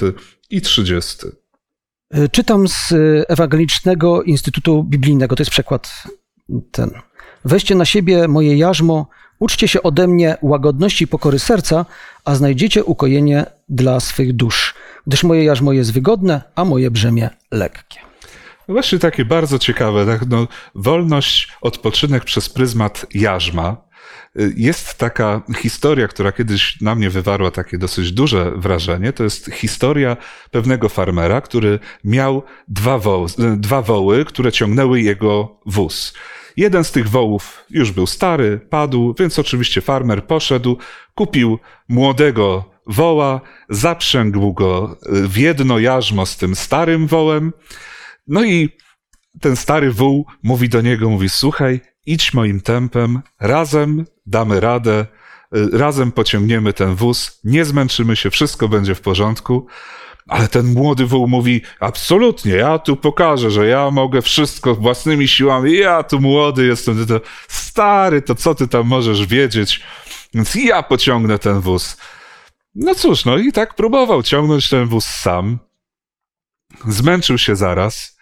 i 0.51 0.61
30. 0.61 1.17
E, 2.11 2.29
czytam 2.29 2.69
z 2.69 2.95
Ewangelicznego 3.29 4.23
Instytutu 4.23 4.85
Biblijnego, 4.85 5.37
to 5.37 5.41
jest 5.41 5.51
przekład 5.51 6.03
ten. 6.73 6.91
Weźcie 7.45 7.75
na 7.75 7.85
siebie 7.85 8.29
moje 8.29 8.57
jarzmo, 8.57 9.07
uczcie 9.39 9.69
się 9.69 9.83
ode 9.83 10.07
mnie 10.07 10.37
łagodności 10.43 11.05
i 11.05 11.07
pokory 11.07 11.39
serca, 11.39 11.87
a 12.25 12.35
znajdziecie 12.35 12.85
ukojenie 12.85 13.47
dla 13.69 14.01
swych 14.01 14.33
dusz, 14.33 14.75
gdyż 15.07 15.25
moje 15.25 15.45
jarzmo 15.45 15.73
jest 15.73 15.93
wygodne, 15.93 16.43
a 16.55 16.65
moje 16.65 16.91
brzemię 16.91 17.31
lekkie. 17.51 18.01
No 18.69 18.75
właśnie 18.75 18.99
takie 18.99 19.25
bardzo 19.25 19.59
ciekawe. 19.59 20.07
Tak? 20.07 20.29
No, 20.29 20.49
wolność, 20.75 21.49
odpoczynek 21.61 22.25
przez 22.25 22.49
pryzmat 22.49 23.07
jarzma. 23.15 23.77
Jest 24.57 24.99
taka 24.99 25.43
historia, 25.59 26.09
która 26.09 26.33
kiedyś 26.33 26.81
na 26.81 26.95
mnie 26.95 27.11
wywarła 27.11 27.51
takie 27.51 27.79
dosyć 27.79 28.13
duże 28.13 28.53
wrażenie. 28.57 29.13
To 29.13 29.25
jest 29.25 29.51
historia 29.53 30.17
pewnego 30.51 30.89
farmera, 30.89 31.41
który 31.41 31.79
miał 32.05 32.43
dwa, 32.69 32.99
woły, 32.99 33.29
dwa 33.57 33.83
woły, 33.83 34.25
które 34.25 34.53
ciągnęły 34.53 35.01
jego 35.01 35.61
wóz. 35.67 36.15
Jeden 36.59 36.85
z 36.85 36.93
tych 36.93 37.09
wołów 37.09 37.65
już 37.71 37.93
był 37.93 38.07
stary, 38.07 38.61
padł, 38.71 39.15
więc 39.19 39.39
oczywiście 39.39 39.81
farmer 39.81 40.27
poszedł, 40.27 40.79
kupił 41.15 41.59
młodego 41.89 42.71
woła, 42.87 43.41
zaprzęgł 43.69 44.53
go 44.53 44.99
w 45.03 45.37
jedno 45.37 45.79
jarzmo 45.79 46.27
z 46.27 46.37
tym 46.37 46.57
starym 46.57 47.07
wołem. 47.07 47.53
No 48.27 48.45
i 48.45 48.69
ten 49.41 49.57
stary 49.57 49.93
wół 49.93 50.27
mówi 50.43 50.69
do 50.69 50.81
niego, 50.81 51.11
mówi, 51.11 51.29
słuchaj, 51.29 51.81
idź 52.07 52.35
moim 52.35 52.61
tempem, 52.61 53.23
razem 53.41 54.05
damy 54.27 54.61
radę, 54.61 55.07
razem 55.73 56.13
pociągniemy 56.13 56.73
ten 56.73 56.95
wóz, 56.95 57.41
nie 57.45 57.65
zmęczymy 57.65 58.17
się, 58.17 58.31
wszystko 58.31 58.69
będzie 58.69 58.95
w 58.95 59.01
porządku. 59.01 59.67
Ale 60.29 60.49
ten 60.49 60.67
młody 60.67 61.07
wół 61.07 61.29
mówi, 61.29 61.63
absolutnie, 61.81 62.53
ja 62.53 62.79
tu 62.79 62.97
pokażę, 62.97 63.51
że 63.51 63.67
ja 63.67 63.91
mogę 63.91 64.23
wszystko 64.23 64.75
własnymi 64.75 65.29
siłami, 65.29 65.77
ja 65.77 66.03
tu 66.03 66.21
młody 66.21 66.67
jestem, 66.67 67.07
to 67.07 67.21
stary, 67.49 68.23
to 68.23 68.35
co 68.35 68.55
ty 68.55 68.69
tam 68.69 68.87
możesz 68.87 69.27
wiedzieć? 69.27 69.83
Więc 70.35 70.55
ja 70.55 70.83
pociągnę 70.83 71.39
ten 71.39 71.61
wóz. 71.61 71.97
No 72.75 72.95
cóż, 72.95 73.25
no 73.25 73.39
i 73.39 73.53
tak 73.53 73.75
próbował 73.75 74.23
ciągnąć 74.23 74.69
ten 74.69 74.87
wóz 74.87 75.05
sam. 75.05 75.59
Zmęczył 76.89 77.39
się 77.39 77.57
zaraz. 77.57 78.19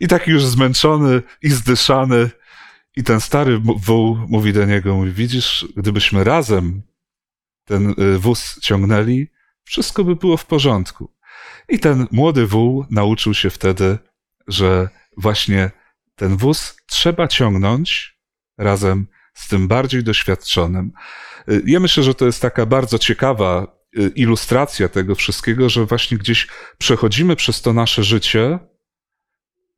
I 0.00 0.08
taki 0.08 0.30
już 0.30 0.44
zmęczony 0.44 1.22
i 1.42 1.50
zdyszany. 1.50 2.30
I 2.96 3.04
ten 3.04 3.20
stary 3.20 3.60
wół 3.76 4.18
mówi 4.28 4.52
do 4.52 4.64
niego, 4.64 4.94
mówi, 4.94 5.12
widzisz, 5.12 5.66
gdybyśmy 5.76 6.24
razem 6.24 6.82
ten 7.64 7.94
y, 7.98 8.18
wóz 8.18 8.60
ciągnęli, 8.60 9.26
wszystko 9.64 10.04
by 10.04 10.16
było 10.16 10.36
w 10.36 10.46
porządku. 10.46 11.12
I 11.68 11.78
ten 11.78 12.06
młody 12.10 12.46
wół 12.46 12.86
nauczył 12.90 13.34
się 13.34 13.50
wtedy, 13.50 13.98
że 14.48 14.88
właśnie 15.16 15.70
ten 16.14 16.36
wóz 16.36 16.76
trzeba 16.86 17.28
ciągnąć 17.28 18.18
razem 18.58 19.06
z 19.34 19.48
tym 19.48 19.68
bardziej 19.68 20.04
doświadczonym. 20.04 20.92
Ja 21.66 21.80
myślę, 21.80 22.02
że 22.02 22.14
to 22.14 22.26
jest 22.26 22.42
taka 22.42 22.66
bardzo 22.66 22.98
ciekawa 22.98 23.76
y, 23.98 24.12
ilustracja 24.14 24.88
tego 24.88 25.14
wszystkiego, 25.14 25.68
że 25.68 25.86
właśnie 25.86 26.18
gdzieś 26.18 26.48
przechodzimy 26.78 27.36
przez 27.36 27.62
to 27.62 27.72
nasze 27.72 28.04
życie, 28.04 28.58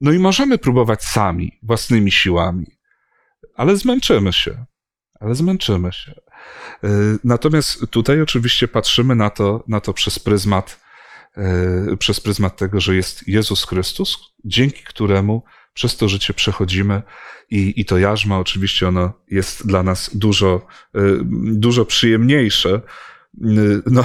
no 0.01 0.13
i 0.13 0.19
możemy 0.19 0.59
próbować 0.59 1.05
sami, 1.05 1.59
własnymi 1.63 2.13
siłami, 2.13 2.67
ale 3.55 3.77
zmęczymy 3.77 4.33
się. 4.33 4.65
Ale 5.21 5.35
zmęczymy 5.35 5.93
się. 5.93 6.13
Y, 6.85 6.89
natomiast 7.25 7.87
tutaj 7.91 8.21
oczywiście 8.21 8.69
patrzymy 8.69 9.15
na 9.15 9.31
to, 9.31 9.65
na 9.69 9.81
to 9.81 9.93
przez 9.93 10.19
pryzmat 10.19 10.84
przez 11.99 12.21
pryzmat 12.21 12.57
tego, 12.57 12.81
że 12.81 12.97
jest 12.97 13.29
Jezus 13.29 13.65
Chrystus, 13.65 14.19
dzięki 14.45 14.83
któremu 14.85 15.43
przez 15.75 15.97
to 15.97 16.09
życie 16.09 16.35
przechodzimy 16.35 17.03
i, 17.51 17.81
i 17.81 17.85
to 17.85 17.99
jarzmo 17.99 18.39
oczywiście 18.39 18.89
ono 18.89 19.13
jest 19.31 19.67
dla 19.67 19.83
nas 19.83 20.11
dużo, 20.17 20.67
e, 20.95 21.01
dużo 21.45 21.85
przyjemniejsze. 21.85 22.71
E, 22.75 22.81
no, 23.87 24.05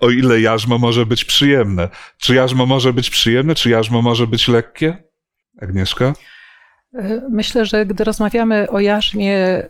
o 0.00 0.10
ile 0.10 0.40
jarzmo 0.40 0.78
może 0.78 1.06
być 1.06 1.24
przyjemne. 1.24 1.88
Czy 2.18 2.34
jarzmo 2.34 2.66
może 2.66 2.92
być 2.92 3.10
przyjemne, 3.10 3.54
czy 3.54 3.70
jarzmo 3.70 4.02
może 4.02 4.26
być 4.26 4.48
lekkie? 4.48 5.02
Agnieszka? 5.60 6.12
Myślę, 7.30 7.66
że 7.66 7.86
gdy 7.86 8.04
rozmawiamy 8.04 8.70
o 8.70 8.80
jarzmie 8.80 9.68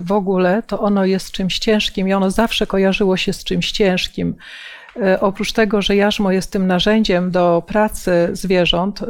w 0.00 0.12
ogóle, 0.12 0.62
to 0.66 0.80
ono 0.80 1.04
jest 1.04 1.32
czymś 1.32 1.58
ciężkim 1.58 2.08
i 2.08 2.12
ono 2.12 2.30
zawsze 2.30 2.66
kojarzyło 2.66 3.16
się 3.16 3.32
z 3.32 3.44
czymś 3.44 3.72
ciężkim. 3.72 4.34
E, 5.00 5.20
oprócz 5.20 5.52
tego, 5.52 5.82
że 5.82 5.96
jarzmo 5.96 6.32
jest 6.32 6.52
tym 6.52 6.66
narzędziem 6.66 7.30
do 7.30 7.62
pracy 7.66 8.28
zwierząt 8.32 9.02
e, 9.02 9.06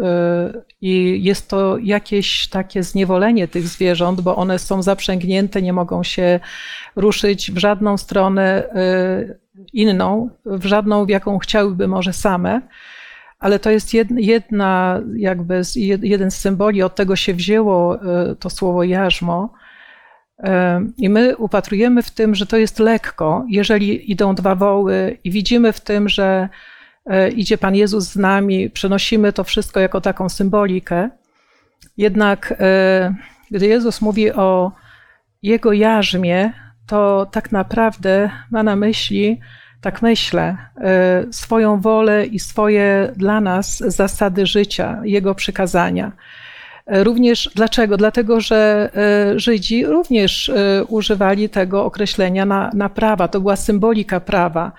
i 0.80 1.24
jest 1.24 1.48
to 1.48 1.78
jakieś 1.78 2.48
takie 2.48 2.82
zniewolenie 2.82 3.48
tych 3.48 3.68
zwierząt, 3.68 4.20
bo 4.20 4.36
one 4.36 4.58
są 4.58 4.82
zaprzęgnięte, 4.82 5.62
nie 5.62 5.72
mogą 5.72 6.02
się 6.02 6.40
ruszyć 6.96 7.52
w 7.52 7.58
żadną 7.58 7.96
stronę 7.96 8.64
e, 8.74 9.34
inną, 9.72 10.30
w 10.46 10.64
żadną, 10.64 11.06
w 11.06 11.08
jaką 11.08 11.38
chciałyby 11.38 11.88
może 11.88 12.12
same. 12.12 12.60
Ale 13.38 13.58
to 13.58 13.70
jest 13.70 13.94
jedna, 14.16 15.00
jakby 15.16 15.62
jeden 16.02 16.30
z 16.30 16.36
symboli, 16.36 16.82
od 16.82 16.94
tego 16.94 17.16
się 17.16 17.34
wzięło 17.34 17.98
to 18.38 18.50
słowo 18.50 18.84
jarzmo 18.84 19.52
i 20.98 21.08
my 21.08 21.36
upatrujemy 21.36 22.02
w 22.02 22.10
tym, 22.10 22.34
że 22.34 22.46
to 22.46 22.56
jest 22.56 22.78
lekko, 22.78 23.46
jeżeli 23.48 24.10
idą 24.12 24.34
dwa 24.34 24.54
woły 24.54 25.18
i 25.24 25.30
widzimy 25.30 25.72
w 25.72 25.80
tym, 25.80 26.08
że 26.08 26.48
e, 27.06 27.30
idzie 27.30 27.58
Pan 27.58 27.74
Jezus 27.74 28.04
z 28.04 28.16
nami, 28.16 28.70
przenosimy 28.70 29.32
to 29.32 29.44
wszystko 29.44 29.80
jako 29.80 30.00
taką 30.00 30.28
symbolikę. 30.28 31.10
Jednak 31.96 32.54
e, 32.60 33.14
gdy 33.50 33.66
Jezus 33.66 34.00
mówi 34.00 34.32
o 34.32 34.72
Jego 35.42 35.72
jarzmie, 35.72 36.52
to 36.86 37.26
tak 37.32 37.52
naprawdę 37.52 38.30
ma 38.50 38.62
na 38.62 38.76
myśli, 38.76 39.40
tak 39.80 40.02
myślę, 40.02 40.56
e, 40.76 41.24
swoją 41.32 41.80
wolę 41.80 42.26
i 42.26 42.38
swoje 42.38 43.12
dla 43.16 43.40
nas 43.40 43.78
zasady 43.78 44.46
życia, 44.46 45.00
Jego 45.04 45.34
przykazania. 45.34 46.12
Również 46.86 47.50
dlaczego? 47.54 47.96
Dlatego, 47.96 48.40
że 48.40 48.90
e, 48.96 49.38
Żydzi 49.38 49.86
również 49.86 50.48
e, 50.48 50.84
używali 50.84 51.48
tego 51.48 51.84
określenia 51.84 52.46
na, 52.46 52.70
na 52.74 52.88
prawa. 52.88 53.28
To 53.28 53.40
była 53.40 53.56
symbolika 53.56 54.20
prawa. 54.20 54.72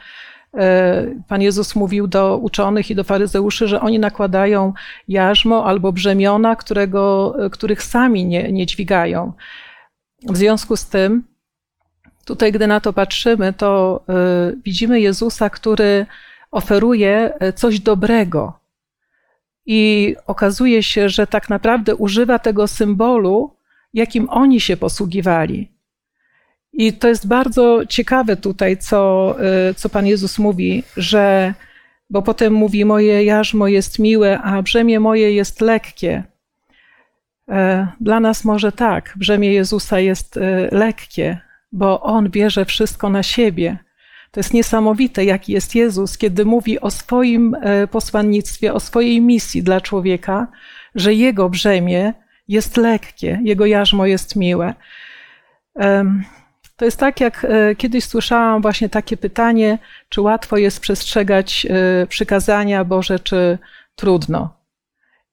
E, 0.57 1.05
Pan 1.27 1.41
Jezus 1.41 1.75
mówił 1.75 2.07
do 2.07 2.38
uczonych 2.38 2.89
i 2.89 2.95
do 2.95 3.03
faryzeuszy, 3.03 3.67
że 3.67 3.81
oni 3.81 4.00
nakładają 4.00 4.74
jarzmo 5.07 5.65
albo 5.65 5.91
brzemiona, 5.91 6.55
którego, 6.55 7.36
których 7.51 7.83
sami 7.83 8.25
nie, 8.25 8.51
nie 8.51 8.65
dźwigają. 8.65 9.33
W 10.29 10.38
związku 10.38 10.77
z 10.77 10.88
tym, 10.88 11.24
tutaj, 12.25 12.51
gdy 12.51 12.67
na 12.67 12.79
to 12.79 12.93
patrzymy, 12.93 13.53
to 13.53 14.03
widzimy 14.65 15.01
Jezusa, 15.01 15.50
który 15.50 16.05
oferuje 16.51 17.33
coś 17.55 17.79
dobrego, 17.79 18.62
i 19.65 20.15
okazuje 20.27 20.84
się, 20.84 21.10
że 21.10 21.27
tak 21.27 21.50
naprawdę 21.50 21.96
używa 21.96 22.39
tego 22.39 22.67
symbolu, 22.67 23.55
jakim 23.93 24.29
oni 24.29 24.60
się 24.60 24.77
posługiwali. 24.77 25.72
I 26.74 26.93
to 26.93 27.08
jest 27.08 27.27
bardzo 27.27 27.86
ciekawe 27.86 28.38
tutaj, 28.38 28.77
co, 28.77 29.36
y, 29.70 29.74
co 29.74 29.89
Pan 29.89 30.08
Jezus 30.08 30.39
mówi, 30.39 30.84
że, 30.98 31.53
bo 32.10 32.22
potem 32.22 32.53
mówi: 32.53 32.86
Moje 32.86 33.24
jarzmo 33.24 33.67
jest 33.67 34.00
miłe, 34.00 34.41
a 34.41 34.62
brzemię 34.62 35.00
moje 35.00 35.32
jest 35.34 35.62
lekkie. 35.62 36.24
E, 37.50 37.88
dla 38.01 38.20
nas 38.20 38.46
może 38.46 38.72
tak, 38.72 39.13
brzemię 39.15 39.53
Jezusa 39.53 40.00
jest 40.00 40.38
y, 40.38 40.70
lekkie, 40.72 41.39
bo 41.72 42.01
On 42.01 42.29
bierze 42.29 42.65
wszystko 42.65 43.10
na 43.10 43.24
siebie. 43.24 43.77
To 44.33 44.39
jest 44.39 44.53
niesamowite, 44.53 45.25
jaki 45.25 45.53
jest 45.53 45.75
Jezus, 45.75 46.17
kiedy 46.17 46.45
mówi 46.45 46.79
o 46.79 46.91
swoim 46.91 47.55
e, 47.61 47.87
posłannictwie, 47.87 48.73
o 48.73 48.79
swojej 48.79 49.21
misji 49.21 49.63
dla 49.63 49.81
człowieka, 49.81 50.47
że 50.95 51.13
jego 51.13 51.49
brzemię 51.49 52.13
jest 52.47 52.77
lekkie, 52.77 53.41
jego 53.43 53.65
jarzmo 53.65 54.05
jest 54.05 54.35
miłe. 54.35 54.73
To 56.75 56.85
jest 56.85 56.97
tak, 56.97 57.19
jak 57.19 57.45
e, 57.45 57.75
kiedyś 57.75 58.03
słyszałam 58.03 58.61
właśnie 58.61 58.89
takie 58.89 59.17
pytanie, 59.17 59.77
czy 60.09 60.21
łatwo 60.21 60.57
jest 60.57 60.79
przestrzegać 60.79 61.65
e, 61.69 62.07
przykazania 62.07 62.83
Boże, 62.83 63.19
czy 63.19 63.57
trudno. 63.95 64.57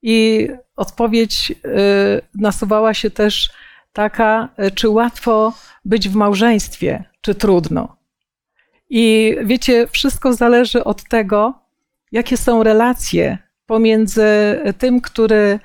I 0.03 0.49
odpowiedź 0.77 1.53
nasuwała 2.35 2.95
się 2.95 3.11
też 3.11 3.51
taka, 3.93 4.49
czy 4.75 4.89
łatwo 4.89 5.53
być 5.85 6.09
w 6.09 6.15
małżeństwie, 6.15 7.05
czy 7.21 7.35
trudno. 7.35 8.00
I 8.91 9.37
wiecie, 9.45 9.87
wszystko 9.87 10.33
zależy 10.33 10.85
od 10.85 11.05
tego, 11.05 11.55
jakie 12.13 12.37
są 12.37 12.63
relacje 12.63 13.39
pomiędzy 13.67 14.25
tym, 14.79 15.01
który 15.01 15.59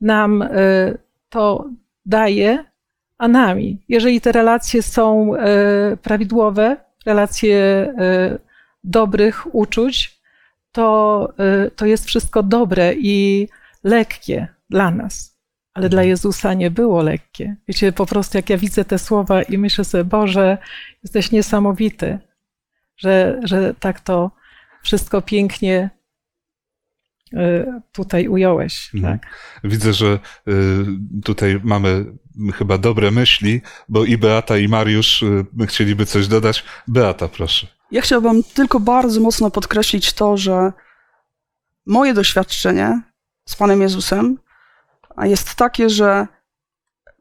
nam 0.00 0.42
y, 0.42 0.98
to 1.28 1.70
daje, 2.06 2.64
a 3.18 3.28
nami. 3.28 3.82
Jeżeli 3.88 4.20
te 4.20 4.32
relacje 4.32 4.82
są 4.82 5.34
y, 5.34 5.38
prawidłowe, 5.96 6.76
relacje 7.06 7.56
y, 8.34 8.38
dobrych 8.84 9.54
uczuć, 9.54 10.22
to, 10.72 11.28
to 11.76 11.86
jest 11.86 12.06
wszystko 12.06 12.42
dobre 12.42 12.94
i 12.94 13.48
lekkie 13.84 14.48
dla 14.70 14.90
nas. 14.90 15.38
Ale 15.74 15.88
dla 15.88 16.02
Jezusa 16.02 16.54
nie 16.54 16.70
było 16.70 17.02
lekkie. 17.02 17.56
Wiecie, 17.68 17.92
po 17.92 18.06
prostu 18.06 18.38
jak 18.38 18.50
ja 18.50 18.56
widzę 18.58 18.84
te 18.84 18.98
słowa 18.98 19.42
i 19.42 19.58
myślę 19.58 19.84
sobie, 19.84 20.04
Boże, 20.04 20.58
jesteś 21.02 21.30
niesamowity, 21.30 22.18
że, 23.02 23.40
że 23.44 23.74
tak 23.74 24.00
to 24.00 24.30
wszystko 24.82 25.22
pięknie 25.22 25.90
y, 27.32 27.66
tutaj 27.92 28.28
ująłeś. 28.28 28.90
Mhm. 28.94 29.18
Tak? 29.18 29.30
Widzę, 29.64 29.92
że 29.92 30.18
y, 30.48 30.84
tutaj 31.24 31.60
mamy 31.64 32.04
chyba 32.54 32.78
dobre 32.78 33.10
myśli, 33.10 33.60
bo 33.88 34.04
i 34.04 34.18
Beata, 34.18 34.58
i 34.58 34.68
Mariusz 34.68 35.22
y, 35.22 35.66
chcieliby 35.66 36.06
coś 36.06 36.28
dodać. 36.28 36.64
Beata, 36.88 37.28
proszę. 37.28 37.66
Ja 37.90 38.00
chciałbym 38.00 38.42
tylko 38.42 38.80
bardzo 38.80 39.20
mocno 39.20 39.50
podkreślić 39.50 40.12
to, 40.12 40.36
że 40.36 40.72
moje 41.86 42.14
doświadczenie 42.14 43.02
z 43.48 43.56
Panem 43.56 43.82
Jezusem 43.82 44.38
jest 45.22 45.54
takie, 45.54 45.90
że 45.90 46.26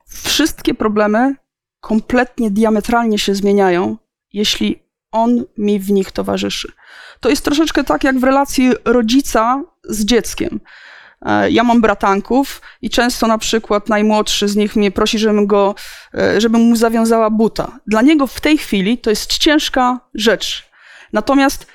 wszystkie 0.06 0.74
problemy 0.74 1.36
kompletnie 1.80 2.52
diametralnie 2.52 3.20
się 3.20 3.36
zmieniają, 3.36 3.98
jeśli 4.34 4.81
on 5.12 5.46
mi 5.58 5.80
w 5.80 5.92
nich 5.92 6.12
towarzyszy. 6.12 6.72
To 7.20 7.30
jest 7.30 7.46
troszeczkę 7.46 7.84
tak 7.84 8.04
jak 8.04 8.20
w 8.20 8.24
relacji 8.24 8.72
rodzica 8.86 9.64
z 9.84 10.06
dzieckiem. 10.06 10.60
E, 11.22 11.52
ja 11.52 11.64
mam 11.64 11.82
bratanków 11.82 12.62
i 12.82 12.90
często 12.90 13.28
na 13.28 13.38
przykład 13.38 13.90
najmłodszy 13.90 14.48
z 14.48 14.56
nich 14.56 14.76
mnie 14.76 14.92
prosi, 14.92 15.20
żebym 15.20 15.48
go, 15.48 15.76
e, 16.14 16.42
żebym 16.42 16.62
mu 16.62 16.76
zawiązała 16.76 17.30
buta. 17.30 17.80
Dla 17.88 18.02
niego 18.02 18.28
w 18.28 18.42
tej 18.42 18.58
chwili 18.58 18.98
to 18.98 19.10
jest 19.10 19.38
ciężka 19.38 20.00
rzecz. 20.14 20.70
Natomiast 21.14 21.68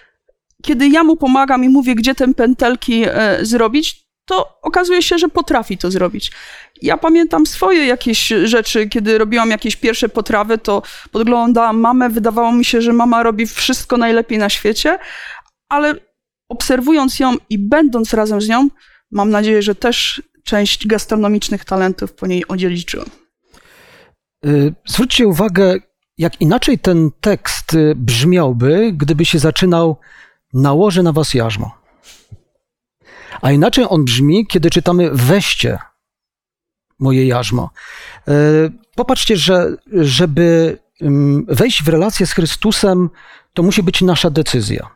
kiedy 0.63 0.89
ja 0.89 1.05
mu 1.05 1.17
pomagam 1.17 1.65
i 1.65 1.69
mówię, 1.69 1.95
gdzie 1.95 2.15
te 2.15 2.35
pętelki 2.35 3.05
e, 3.07 3.39
zrobić, 3.43 4.06
to 4.27 4.59
okazuje 4.63 5.03
się, 5.03 5.19
że 5.19 5.29
potrafi 5.29 5.79
to 5.79 5.91
zrobić. 5.91 6.33
Ja 6.83 6.97
pamiętam 6.97 7.47
swoje 7.47 7.87
jakieś 7.87 8.29
rzeczy, 8.45 8.89
kiedy 8.89 9.19
robiłam 9.19 9.51
jakieś 9.51 9.77
pierwsze 9.77 10.09
potrawy, 10.09 10.59
to 10.59 10.83
podglądałam 11.13 11.81
mamę, 11.81 12.09
wydawało 12.09 12.53
mi 12.53 12.65
się, 12.65 12.83
że 12.83 12.93
mama 12.93 13.23
robi 13.23 13.47
wszystko 13.47 13.97
najlepiej 13.97 14.39
na 14.39 14.49
świecie, 14.49 14.99
ale 15.69 15.95
obserwując 16.49 17.19
ją 17.19 17.35
i 17.51 17.59
będąc 17.59 18.15
razem 18.15 18.41
z 18.41 18.49
nią, 18.49 18.69
mam 19.11 19.31
nadzieję, 19.31 19.63
że 19.63 19.75
też 19.75 20.23
część 20.45 20.87
gastronomicznych 20.87 21.65
talentów 21.65 22.13
po 22.13 22.27
niej 22.27 22.49
odziedziczyłem. 22.49 23.07
Y, 24.47 24.75
zwróćcie 24.87 25.27
uwagę, 25.27 25.77
jak 26.19 26.41
inaczej 26.41 26.79
ten 26.79 27.11
tekst 27.21 27.75
y, 27.75 27.95
brzmiałby, 27.97 28.93
gdyby 28.93 29.25
się 29.25 29.39
zaczynał 29.39 29.97
nałożę 30.55 31.03
na 31.03 31.13
was 31.13 31.35
jarzmo. 31.35 31.86
A 33.43 33.53
inaczej 33.53 33.85
on 33.89 34.05
brzmi, 34.05 34.47
kiedy 34.47 34.71
czytamy 34.71 35.11
weźcie 35.13 35.79
moje 36.99 37.27
jarzmo. 37.27 37.71
E, 38.29 38.33
popatrzcie, 38.95 39.37
że 39.37 39.77
żeby 39.93 40.79
wejść 41.49 41.83
w 41.83 41.89
relację 41.89 42.27
z 42.27 42.33
Chrystusem, 42.33 43.11
to 43.55 43.63
musi 43.63 43.83
być 43.83 44.03
nasza 44.03 44.31
decyzja. 44.31 44.89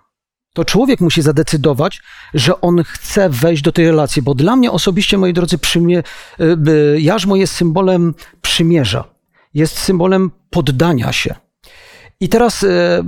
To 0.54 0.64
człowiek 0.64 1.00
musi 1.00 1.22
zadecydować, 1.22 2.02
że 2.34 2.60
on 2.60 2.82
chce 2.84 3.30
wejść 3.30 3.62
do 3.62 3.72
tej 3.72 3.86
relacji, 3.86 4.22
bo 4.22 4.34
dla 4.34 4.56
mnie 4.56 4.70
osobiście, 4.70 5.18
moi 5.18 5.32
drodzy, 5.32 5.58
przymie, 5.58 6.02
e, 6.38 7.00
jarzmo 7.00 7.36
jest 7.36 7.52
symbolem 7.54 8.14
przymierza, 8.42 9.04
jest 9.54 9.78
symbolem 9.78 10.30
poddania 10.50 11.12
się. 11.12 11.34
I 12.20 12.28
teraz 12.28 12.62
e, 12.64 13.02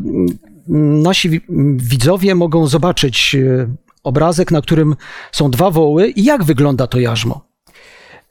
nasi 0.69 1.41
widzowie 1.77 2.35
mogą 2.35 2.67
zobaczyć 2.67 3.37
obrazek, 4.03 4.51
na 4.51 4.63
którym 4.63 4.97
są 5.33 5.51
dwa 5.51 5.71
woły 5.71 6.09
i 6.09 6.25
jak 6.25 6.45
wygląda 6.45 6.87
to 6.87 7.01
jarzmo. 7.01 7.53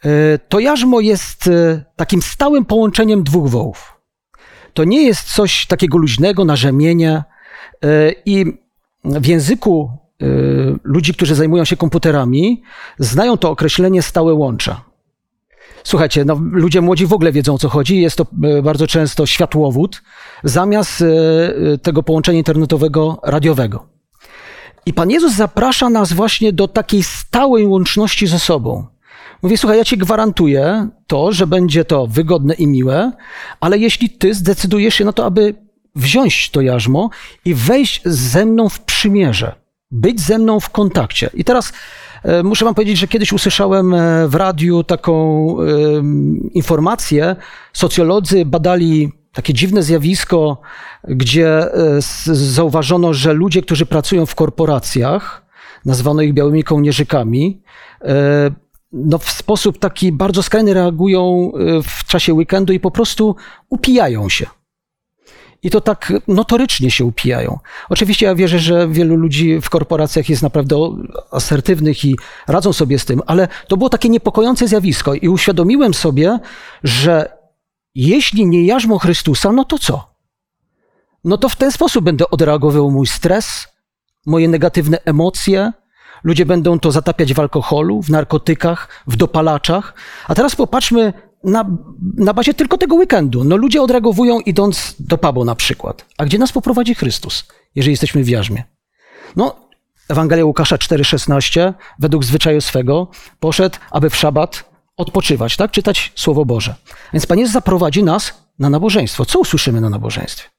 E, 0.05 0.39
to 0.49 0.59
jarzmo 0.59 0.99
jest 0.99 1.47
e, 1.47 1.83
takim 1.95 2.21
stałym 2.21 2.65
połączeniem 2.65 3.23
dwóch 3.23 3.49
wołów. 3.49 3.93
To 4.73 4.83
nie 4.83 5.03
jest 5.03 5.33
coś 5.33 5.65
takiego 5.67 5.97
luźnego 5.97 6.45
na 6.45 6.55
rzemienie 6.55 7.23
e, 7.83 8.11
i 8.25 8.45
w 9.03 9.25
języku 9.25 10.01
ludzi, 10.83 11.13
którzy 11.13 11.35
zajmują 11.35 11.65
się 11.65 11.77
komputerami, 11.77 12.63
znają 12.99 13.37
to 13.37 13.49
określenie 13.49 14.01
stałe 14.01 14.33
łącza. 14.33 14.81
Słuchajcie, 15.83 16.25
no, 16.25 16.39
ludzie 16.51 16.81
młodzi 16.81 17.05
w 17.07 17.13
ogóle 17.13 17.31
wiedzą 17.31 17.53
o 17.53 17.57
co 17.57 17.69
chodzi. 17.69 18.01
Jest 18.01 18.17
to 18.17 18.25
bardzo 18.63 18.87
często 18.87 19.25
światłowód 19.25 20.01
zamiast 20.43 21.03
tego 21.81 22.03
połączenia 22.03 22.37
internetowego 22.37 23.19
radiowego. 23.23 23.90
I 24.85 24.93
Pan 24.93 25.09
Jezus 25.09 25.33
zaprasza 25.33 25.89
nas 25.89 26.13
właśnie 26.13 26.53
do 26.53 26.67
takiej 26.67 27.03
stałej 27.03 27.65
łączności 27.65 28.27
ze 28.27 28.39
sobą. 28.39 28.87
Mówi, 29.41 29.57
słuchaj, 29.57 29.77
ja 29.77 29.85
ci 29.85 29.97
gwarantuję 29.97 30.87
to, 31.07 31.31
że 31.31 31.47
będzie 31.47 31.85
to 31.85 32.07
wygodne 32.07 32.53
i 32.53 32.67
miłe, 32.67 33.11
ale 33.59 33.77
jeśli 33.77 34.09
ty 34.09 34.33
zdecydujesz 34.33 34.95
się 34.95 35.05
na 35.05 35.13
to, 35.13 35.25
aby 35.25 35.55
wziąć 35.95 36.49
to 36.49 36.61
jarzmo 36.61 37.09
i 37.45 37.53
wejść 37.53 38.01
ze 38.05 38.45
mną 38.45 38.69
w 38.69 38.79
przymierze, 38.79 39.55
być 39.91 40.21
ze 40.21 40.37
mną 40.37 40.59
w 40.59 40.69
kontakcie. 40.69 41.29
I 41.33 41.43
teraz 41.43 41.73
e, 42.23 42.43
muszę 42.43 42.65
wam 42.65 42.75
powiedzieć, 42.75 42.97
że 42.97 43.07
kiedyś 43.07 43.33
usłyszałem 43.33 43.93
e, 43.93 44.27
w 44.27 44.35
radiu 44.35 44.83
taką 44.83 45.55
e, 45.59 45.65
informację. 46.53 47.35
Socjolodzy 47.73 48.45
badali 48.45 49.11
takie 49.33 49.53
dziwne 49.53 49.83
zjawisko, 49.83 50.61
gdzie 51.03 51.73
e, 51.73 52.01
zauważono, 52.33 53.13
że 53.13 53.33
ludzie, 53.33 53.61
którzy 53.61 53.85
pracują 53.85 54.25
w 54.25 54.35
korporacjach, 54.35 55.45
nazwano 55.85 56.21
ich 56.21 56.33
białymi 56.33 56.63
kołnierzykami, 56.63 57.61
e, 58.01 58.51
no 58.93 59.17
w 59.17 59.29
sposób 59.29 59.79
taki 59.79 60.11
bardzo 60.11 60.43
skrajny 60.43 60.73
reagują 60.73 61.51
e, 61.53 61.83
w 61.83 62.05
czasie 62.05 62.33
weekendu 62.33 62.73
i 62.73 62.79
po 62.79 62.91
prostu 62.91 63.35
upijają 63.69 64.29
się. 64.29 64.45
I 65.63 65.69
to 65.69 65.81
tak 65.81 66.13
notorycznie 66.27 66.91
się 66.91 67.05
upijają. 67.05 67.59
Oczywiście 67.89 68.25
ja 68.25 68.35
wierzę, 68.35 68.59
że 68.59 68.87
wielu 68.87 69.15
ludzi 69.15 69.61
w 69.61 69.69
korporacjach 69.69 70.29
jest 70.29 70.41
naprawdę 70.41 70.75
asertywnych 71.31 72.05
i 72.05 72.15
radzą 72.47 72.73
sobie 72.73 72.99
z 72.99 73.05
tym, 73.05 73.21
ale 73.25 73.47
to 73.67 73.77
było 73.77 73.89
takie 73.89 74.09
niepokojące 74.09 74.67
zjawisko 74.67 75.13
i 75.13 75.29
uświadomiłem 75.29 75.93
sobie, 75.93 76.39
że 76.83 77.40
jeśli 77.95 78.45
nie 78.45 78.65
jarzmo 78.65 78.99
Chrystusa, 78.99 79.51
no 79.51 79.65
to 79.65 79.79
co? 79.79 80.11
No 81.23 81.37
to 81.37 81.49
w 81.49 81.55
ten 81.55 81.71
sposób 81.71 82.03
będę 82.05 82.29
odreagował 82.29 82.91
mój 82.91 83.07
stres, 83.07 83.67
moje 84.25 84.47
negatywne 84.47 84.97
emocje. 85.05 85.71
Ludzie 86.23 86.45
będą 86.45 86.79
to 86.79 86.91
zatapiać 86.91 87.33
w 87.33 87.39
alkoholu, 87.39 88.01
w 88.01 88.09
narkotykach, 88.09 89.03
w 89.07 89.15
dopalaczach. 89.15 89.93
A 90.27 90.35
teraz 90.35 90.55
popatrzmy 90.55 91.13
na, 91.43 91.65
na 92.17 92.33
bazie 92.33 92.53
tylko 92.53 92.77
tego 92.77 92.95
weekendu. 92.95 93.43
No 93.43 93.57
ludzie 93.57 93.81
odreagowują 93.81 94.39
idąc 94.39 94.95
do 94.99 95.17
pubu 95.17 95.45
na 95.45 95.55
przykład. 95.55 96.05
A 96.17 96.25
gdzie 96.25 96.37
nas 96.37 96.51
poprowadzi 96.51 96.95
Chrystus, 96.95 97.47
jeżeli 97.75 97.91
jesteśmy 97.91 98.23
w 98.23 98.29
jarzmie? 98.29 98.63
No, 99.35 99.55
Ewangelia 100.09 100.45
Łukasza 100.45 100.75
4,16 100.75 101.73
według 101.99 102.25
zwyczaju 102.25 102.61
swego 102.61 103.07
poszedł, 103.39 103.77
aby 103.91 104.09
w 104.09 104.15
szabat 104.15 104.70
odpoczywać, 104.97 105.57
tak? 105.57 105.71
Czytać 105.71 106.11
Słowo 106.15 106.45
Boże. 106.45 106.75
Więc 107.13 107.25
Pan 107.25 107.39
Jezus 107.39 107.53
zaprowadzi 107.53 108.03
nas 108.03 108.33
na 108.59 108.69
nabożeństwo. 108.69 109.25
Co 109.25 109.39
usłyszymy 109.39 109.81
na 109.81 109.89
nabożeństwie? 109.89 110.49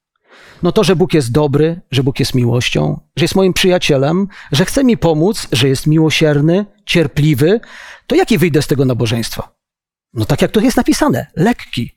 No 0.63 0.73
to, 0.73 0.85
że 0.85 0.97
Bóg 0.97 1.15
jest 1.15 1.33
dobry, 1.33 1.81
że 1.91 2.03
Bóg 2.03 2.21
jest 2.21 2.35
miłością, 2.35 3.01
że 3.17 3.25
jest 3.25 3.35
moim 3.35 3.53
przyjacielem, 3.53 4.29
że 4.53 4.65
chce 4.65 4.85
mi 4.85 4.97
pomóc, 4.97 5.49
że 5.53 5.69
jest 5.69 5.87
miłosierny, 5.87 6.67
cierpliwy, 6.87 7.61
to 8.07 8.15
jaki 8.15 8.39
wyjdę 8.39 8.63
z 8.63 8.67
tego 8.67 8.85
nabożeństwa? 8.85 9.55
No 10.15 10.25
tak 10.25 10.43
jak 10.43 10.51
to 10.51 10.61
jest 10.61 10.77
napisane, 10.77 11.27
lekki, 11.37 11.91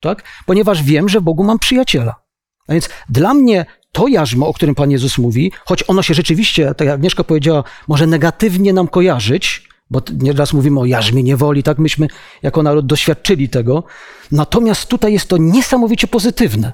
tak? 0.00 0.22
Ponieważ 0.46 0.82
wiem, 0.82 1.08
że 1.08 1.20
Bogu 1.20 1.44
mam 1.44 1.58
przyjaciela. 1.58 2.22
A 2.68 2.72
więc 2.72 2.88
dla 3.08 3.34
mnie 3.34 3.66
to 3.92 4.08
jarzmo, 4.08 4.48
o 4.48 4.54
którym 4.54 4.74
Pan 4.74 4.90
Jezus 4.90 5.18
mówi, 5.18 5.52
choć 5.64 5.84
ono 5.88 6.02
się 6.02 6.14
rzeczywiście, 6.14 6.74
tak 6.74 6.86
jak 6.86 6.94
Agnieszka 6.94 7.24
powiedziała, 7.24 7.64
może 7.88 8.06
negatywnie 8.06 8.72
nam 8.72 8.88
kojarzyć, 8.88 9.68
bo 9.92 10.02
nieraz 10.18 10.52
mówimy 10.52 10.80
o 10.80 10.84
jarzmie 10.84 11.22
niewoli, 11.22 11.62
tak 11.62 11.78
myśmy 11.78 12.08
jako 12.42 12.62
naród 12.62 12.86
doświadczyli 12.86 13.48
tego. 13.48 13.84
Natomiast 14.32 14.86
tutaj 14.86 15.12
jest 15.12 15.28
to 15.28 15.36
niesamowicie 15.36 16.06
pozytywne. 16.06 16.72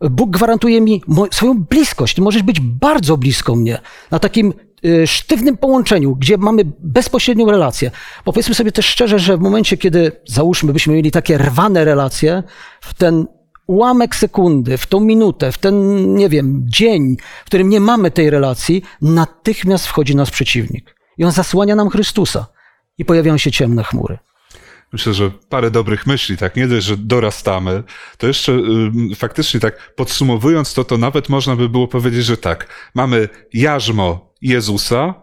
Bóg 0.00 0.30
gwarantuje 0.30 0.80
mi 0.80 1.02
swoją 1.30 1.64
bliskość. 1.64 2.14
Ty 2.14 2.20
możesz 2.20 2.42
być 2.42 2.60
bardzo 2.60 3.16
blisko 3.16 3.56
mnie, 3.56 3.78
na 4.10 4.18
takim 4.18 4.54
y, 4.84 5.06
sztywnym 5.06 5.56
połączeniu, 5.56 6.16
gdzie 6.16 6.36
mamy 6.36 6.62
bezpośrednią 6.78 7.50
relację. 7.50 7.90
Powiedzmy 8.24 8.54
sobie 8.54 8.72
też 8.72 8.86
szczerze, 8.86 9.18
że 9.18 9.36
w 9.36 9.40
momencie, 9.40 9.76
kiedy 9.76 10.12
załóżmy, 10.26 10.72
byśmy 10.72 10.94
mieli 10.94 11.10
takie 11.10 11.38
rwane 11.38 11.84
relacje, 11.84 12.42
w 12.80 12.94
ten 12.94 13.26
ułamek 13.66 14.16
sekundy, 14.16 14.78
w 14.78 14.86
tą 14.86 15.00
minutę, 15.00 15.52
w 15.52 15.58
ten, 15.58 15.74
nie 16.14 16.28
wiem, 16.28 16.62
dzień, 16.66 17.16
w 17.42 17.46
którym 17.46 17.68
nie 17.68 17.80
mamy 17.80 18.10
tej 18.10 18.30
relacji, 18.30 18.82
natychmiast 19.02 19.86
wchodzi 19.86 20.16
nasz 20.16 20.30
przeciwnik. 20.30 20.94
I 21.18 21.24
on 21.24 21.32
zasłania 21.32 21.76
nam 21.76 21.90
Chrystusa. 21.90 22.46
I 22.98 23.04
pojawiają 23.04 23.38
się 23.38 23.50
ciemne 23.50 23.84
chmury. 23.84 24.18
Myślę, 24.92 25.14
że 25.14 25.30
parę 25.48 25.70
dobrych 25.70 26.06
myśli, 26.06 26.36
tak? 26.36 26.56
Nie 26.56 26.68
dość, 26.68 26.86
że 26.86 26.96
dorastamy, 26.96 27.82
to 28.18 28.26
jeszcze 28.26 28.52
faktycznie 29.16 29.60
tak 29.60 29.94
podsumowując 29.94 30.74
to, 30.74 30.84
to 30.84 30.98
nawet 30.98 31.28
można 31.28 31.56
by 31.56 31.68
było 31.68 31.88
powiedzieć, 31.88 32.24
że 32.24 32.36
tak, 32.36 32.90
mamy 32.94 33.28
jarzmo 33.52 34.34
Jezusa 34.42 35.14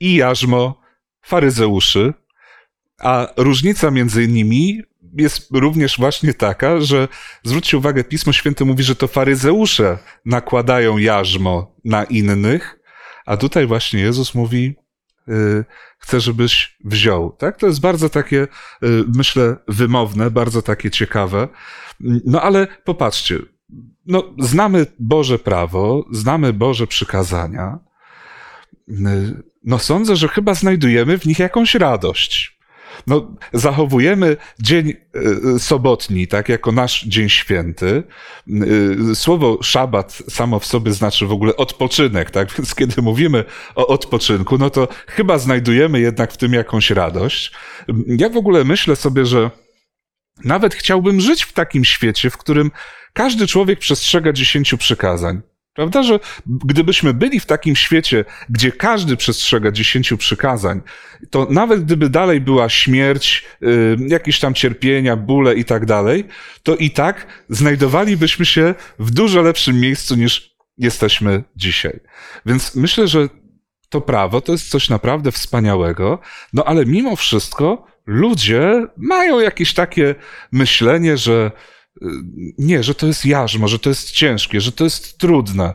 i 0.00 0.14
jarzmo 0.14 0.80
faryzeuszy, 1.22 2.12
a 3.00 3.28
różnica 3.36 3.90
między 3.90 4.28
nimi 4.28 4.82
jest 5.18 5.48
również 5.52 5.98
właśnie 5.98 6.34
taka, 6.34 6.80
że 6.80 7.08
zwróćcie 7.42 7.78
uwagę, 7.78 8.04
Pismo 8.04 8.32
Święte 8.32 8.64
mówi, 8.64 8.84
że 8.84 8.96
to 8.96 9.08
faryzeusze 9.08 9.98
nakładają 10.24 10.98
jarzmo 10.98 11.74
na 11.84 12.04
innych, 12.04 12.78
a 13.26 13.36
tutaj 13.36 13.66
właśnie 13.66 14.00
Jezus 14.00 14.34
mówi, 14.34 14.74
chcę, 15.98 16.20
żebyś 16.20 16.78
wziął. 16.84 17.32
Tak? 17.38 17.58
To 17.58 17.66
jest 17.66 17.80
bardzo 17.80 18.08
takie, 18.08 18.42
y, 18.82 19.04
myślę, 19.14 19.56
wymowne, 19.68 20.30
bardzo 20.30 20.62
takie 20.62 20.90
ciekawe. 20.90 21.48
No 22.00 22.42
ale 22.42 22.66
popatrzcie, 22.84 23.38
no, 24.06 24.34
znamy 24.38 24.86
Boże 24.98 25.38
prawo, 25.38 26.04
znamy 26.12 26.52
Boże 26.52 26.86
przykazania. 26.86 27.78
Y, 28.88 28.94
no 29.64 29.78
sądzę, 29.78 30.16
że 30.16 30.28
chyba 30.28 30.54
znajdujemy 30.54 31.18
w 31.18 31.26
nich 31.26 31.38
jakąś 31.38 31.74
radość 31.74 32.53
no, 33.06 33.36
zachowujemy 33.52 34.36
dzień 34.60 34.92
e, 35.54 35.58
sobotni, 35.58 36.28
tak, 36.28 36.48
jako 36.48 36.72
nasz 36.72 37.04
dzień 37.04 37.28
święty. 37.28 38.02
E, 39.10 39.14
słowo 39.14 39.58
szabat 39.62 40.22
samo 40.28 40.58
w 40.58 40.66
sobie 40.66 40.92
znaczy 40.92 41.26
w 41.26 41.32
ogóle 41.32 41.56
odpoczynek, 41.56 42.30
tak, 42.30 42.52
więc 42.58 42.74
kiedy 42.74 43.02
mówimy 43.02 43.44
o 43.74 43.86
odpoczynku, 43.86 44.58
no 44.58 44.70
to 44.70 44.88
chyba 45.06 45.38
znajdujemy 45.38 46.00
jednak 46.00 46.32
w 46.32 46.36
tym 46.36 46.52
jakąś 46.52 46.90
radość. 46.90 47.52
Ja 48.06 48.28
w 48.28 48.36
ogóle 48.36 48.64
myślę 48.64 48.96
sobie, 48.96 49.26
że 49.26 49.50
nawet 50.44 50.74
chciałbym 50.74 51.20
żyć 51.20 51.44
w 51.44 51.52
takim 51.52 51.84
świecie, 51.84 52.30
w 52.30 52.38
którym 52.38 52.70
każdy 53.12 53.46
człowiek 53.46 53.78
przestrzega 53.78 54.32
dziesięciu 54.32 54.78
przykazań. 54.78 55.42
Prawda, 55.74 56.02
że 56.02 56.20
gdybyśmy 56.46 57.14
byli 57.14 57.40
w 57.40 57.46
takim 57.46 57.76
świecie, 57.76 58.24
gdzie 58.48 58.72
każdy 58.72 59.16
przestrzega 59.16 59.70
dziesięciu 59.70 60.16
przykazań, 60.16 60.80
to 61.30 61.46
nawet 61.50 61.84
gdyby 61.84 62.10
dalej 62.10 62.40
była 62.40 62.68
śmierć, 62.68 63.44
y, 63.62 63.96
jakieś 64.08 64.40
tam 64.40 64.54
cierpienia, 64.54 65.16
bóle 65.16 65.54
i 65.54 65.64
tak 65.64 65.86
dalej, 65.86 66.24
to 66.62 66.76
i 66.76 66.90
tak 66.90 67.26
znajdowalibyśmy 67.48 68.46
się 68.46 68.74
w 68.98 69.10
dużo 69.10 69.42
lepszym 69.42 69.80
miejscu 69.80 70.14
niż 70.14 70.54
jesteśmy 70.78 71.44
dzisiaj. 71.56 72.00
Więc 72.46 72.74
myślę, 72.74 73.08
że 73.08 73.28
to 73.88 74.00
prawo 74.00 74.40
to 74.40 74.52
jest 74.52 74.68
coś 74.68 74.88
naprawdę 74.88 75.32
wspaniałego, 75.32 76.18
no 76.52 76.64
ale 76.64 76.86
mimo 76.86 77.16
wszystko 77.16 77.86
ludzie 78.06 78.86
mają 78.96 79.40
jakieś 79.40 79.74
takie 79.74 80.14
myślenie, 80.52 81.16
że 81.16 81.50
nie, 82.58 82.82
że 82.82 82.94
to 82.94 83.06
jest 83.06 83.26
jarzmo, 83.26 83.68
że 83.68 83.78
to 83.78 83.88
jest 83.88 84.10
ciężkie, 84.10 84.60
że 84.60 84.72
to 84.72 84.84
jest 84.84 85.18
trudne. 85.18 85.74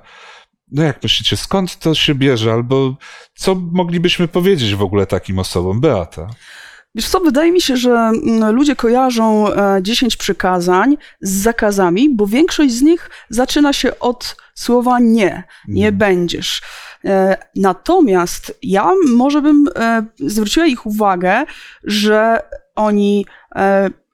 No 0.71 0.83
jak 0.83 1.03
myślicie, 1.03 1.37
skąd 1.37 1.79
to 1.79 1.95
się 1.95 2.15
bierze? 2.15 2.53
Albo 2.53 2.95
co 3.35 3.55
moglibyśmy 3.55 4.27
powiedzieć 4.27 4.75
w 4.75 4.81
ogóle 4.81 5.05
takim 5.05 5.39
osobom? 5.39 5.81
Beata. 5.81 6.27
Wiesz 6.95 7.07
co, 7.07 7.19
wydaje 7.19 7.51
mi 7.51 7.61
się, 7.61 7.77
że 7.77 7.91
mm, 7.91 8.55
ludzie 8.55 8.75
kojarzą 8.75 9.45
10 9.81 10.13
e, 10.13 10.17
przykazań 10.17 10.97
z 11.21 11.31
zakazami, 11.31 12.15
bo 12.15 12.27
większość 12.27 12.73
z 12.73 12.81
nich 12.81 13.09
zaczyna 13.29 13.73
się 13.73 13.99
od 13.99 14.35
słowa 14.55 14.99
nie, 14.99 15.43
nie 15.67 15.83
hmm. 15.83 15.97
będziesz. 15.97 16.61
E, 17.05 17.37
natomiast 17.55 18.59
ja 18.63 18.91
może 19.07 19.41
bym 19.41 19.65
e, 19.75 20.05
zwróciła 20.19 20.65
ich 20.65 20.85
uwagę, 20.85 21.45
że 21.83 22.41
oni 22.75 23.25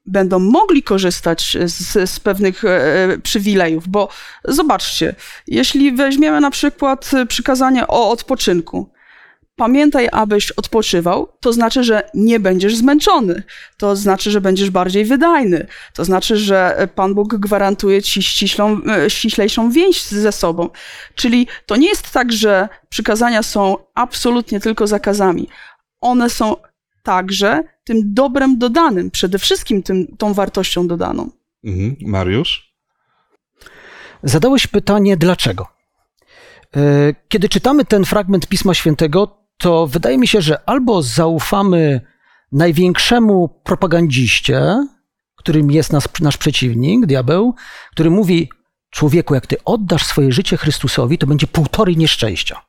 będą 0.05 0.39
mogli 0.39 0.83
korzystać 0.83 1.57
z, 1.65 2.09
z 2.09 2.19
pewnych 2.19 2.65
e, 2.65 3.17
przywilejów, 3.23 3.87
bo 3.87 4.09
zobaczcie, 4.43 5.15
jeśli 5.47 5.91
weźmiemy 5.91 6.41
na 6.41 6.51
przykład 6.51 7.11
przykazanie 7.27 7.87
o 7.87 8.09
odpoczynku, 8.09 8.89
pamiętaj, 9.55 10.09
abyś 10.11 10.51
odpoczywał, 10.51 11.27
to 11.39 11.53
znaczy, 11.53 11.83
że 11.83 12.09
nie 12.13 12.39
będziesz 12.39 12.75
zmęczony. 12.75 13.43
To 13.77 13.95
znaczy, 13.95 14.31
że 14.31 14.41
będziesz 14.41 14.69
bardziej 14.69 15.05
wydajny. 15.05 15.67
To 15.93 16.05
znaczy, 16.05 16.37
że 16.37 16.87
Pan 16.95 17.13
Bóg 17.13 17.35
gwarantuje 17.35 18.01
ci 18.01 18.23
ściślą, 18.23 18.81
e, 18.83 19.09
ściślejszą 19.09 19.71
więź 19.71 20.03
ze 20.03 20.31
sobą. 20.31 20.69
Czyli 21.15 21.47
to 21.65 21.75
nie 21.75 21.87
jest 21.87 22.11
tak, 22.11 22.31
że 22.31 22.69
przykazania 22.89 23.43
są 23.43 23.77
absolutnie 23.93 24.59
tylko 24.59 24.87
zakazami. 24.87 25.49
One 26.01 26.29
są 26.29 26.55
także 27.03 27.63
tym 27.85 28.13
dobrem 28.13 28.57
dodanym, 28.57 29.11
przede 29.11 29.39
wszystkim 29.39 29.83
tym, 29.83 30.17
tą 30.17 30.33
wartością 30.33 30.87
dodaną. 30.87 31.29
Mhm. 31.63 31.95
Mariusz? 32.01 32.75
Zadałeś 34.23 34.67
pytanie, 34.67 35.17
dlaczego? 35.17 35.67
E, 36.75 36.79
kiedy 37.27 37.49
czytamy 37.49 37.85
ten 37.85 38.05
fragment 38.05 38.47
Pisma 38.47 38.73
Świętego, 38.73 39.37
to 39.57 39.87
wydaje 39.87 40.17
mi 40.17 40.27
się, 40.27 40.41
że 40.41 40.69
albo 40.69 41.01
zaufamy 41.01 42.01
największemu 42.51 43.49
propagandziście, 43.63 44.87
którym 45.35 45.71
jest 45.71 45.93
nas, 45.93 46.07
nasz 46.19 46.37
przeciwnik, 46.37 47.05
diabeł, 47.05 47.55
który 47.91 48.09
mówi: 48.09 48.49
Człowieku, 48.89 49.35
jak 49.35 49.47
ty 49.47 49.57
oddasz 49.65 50.05
swoje 50.05 50.31
życie 50.31 50.57
Chrystusowi, 50.57 51.17
to 51.17 51.27
będzie 51.27 51.47
półtorej 51.47 51.97
nieszczęścia. 51.97 52.61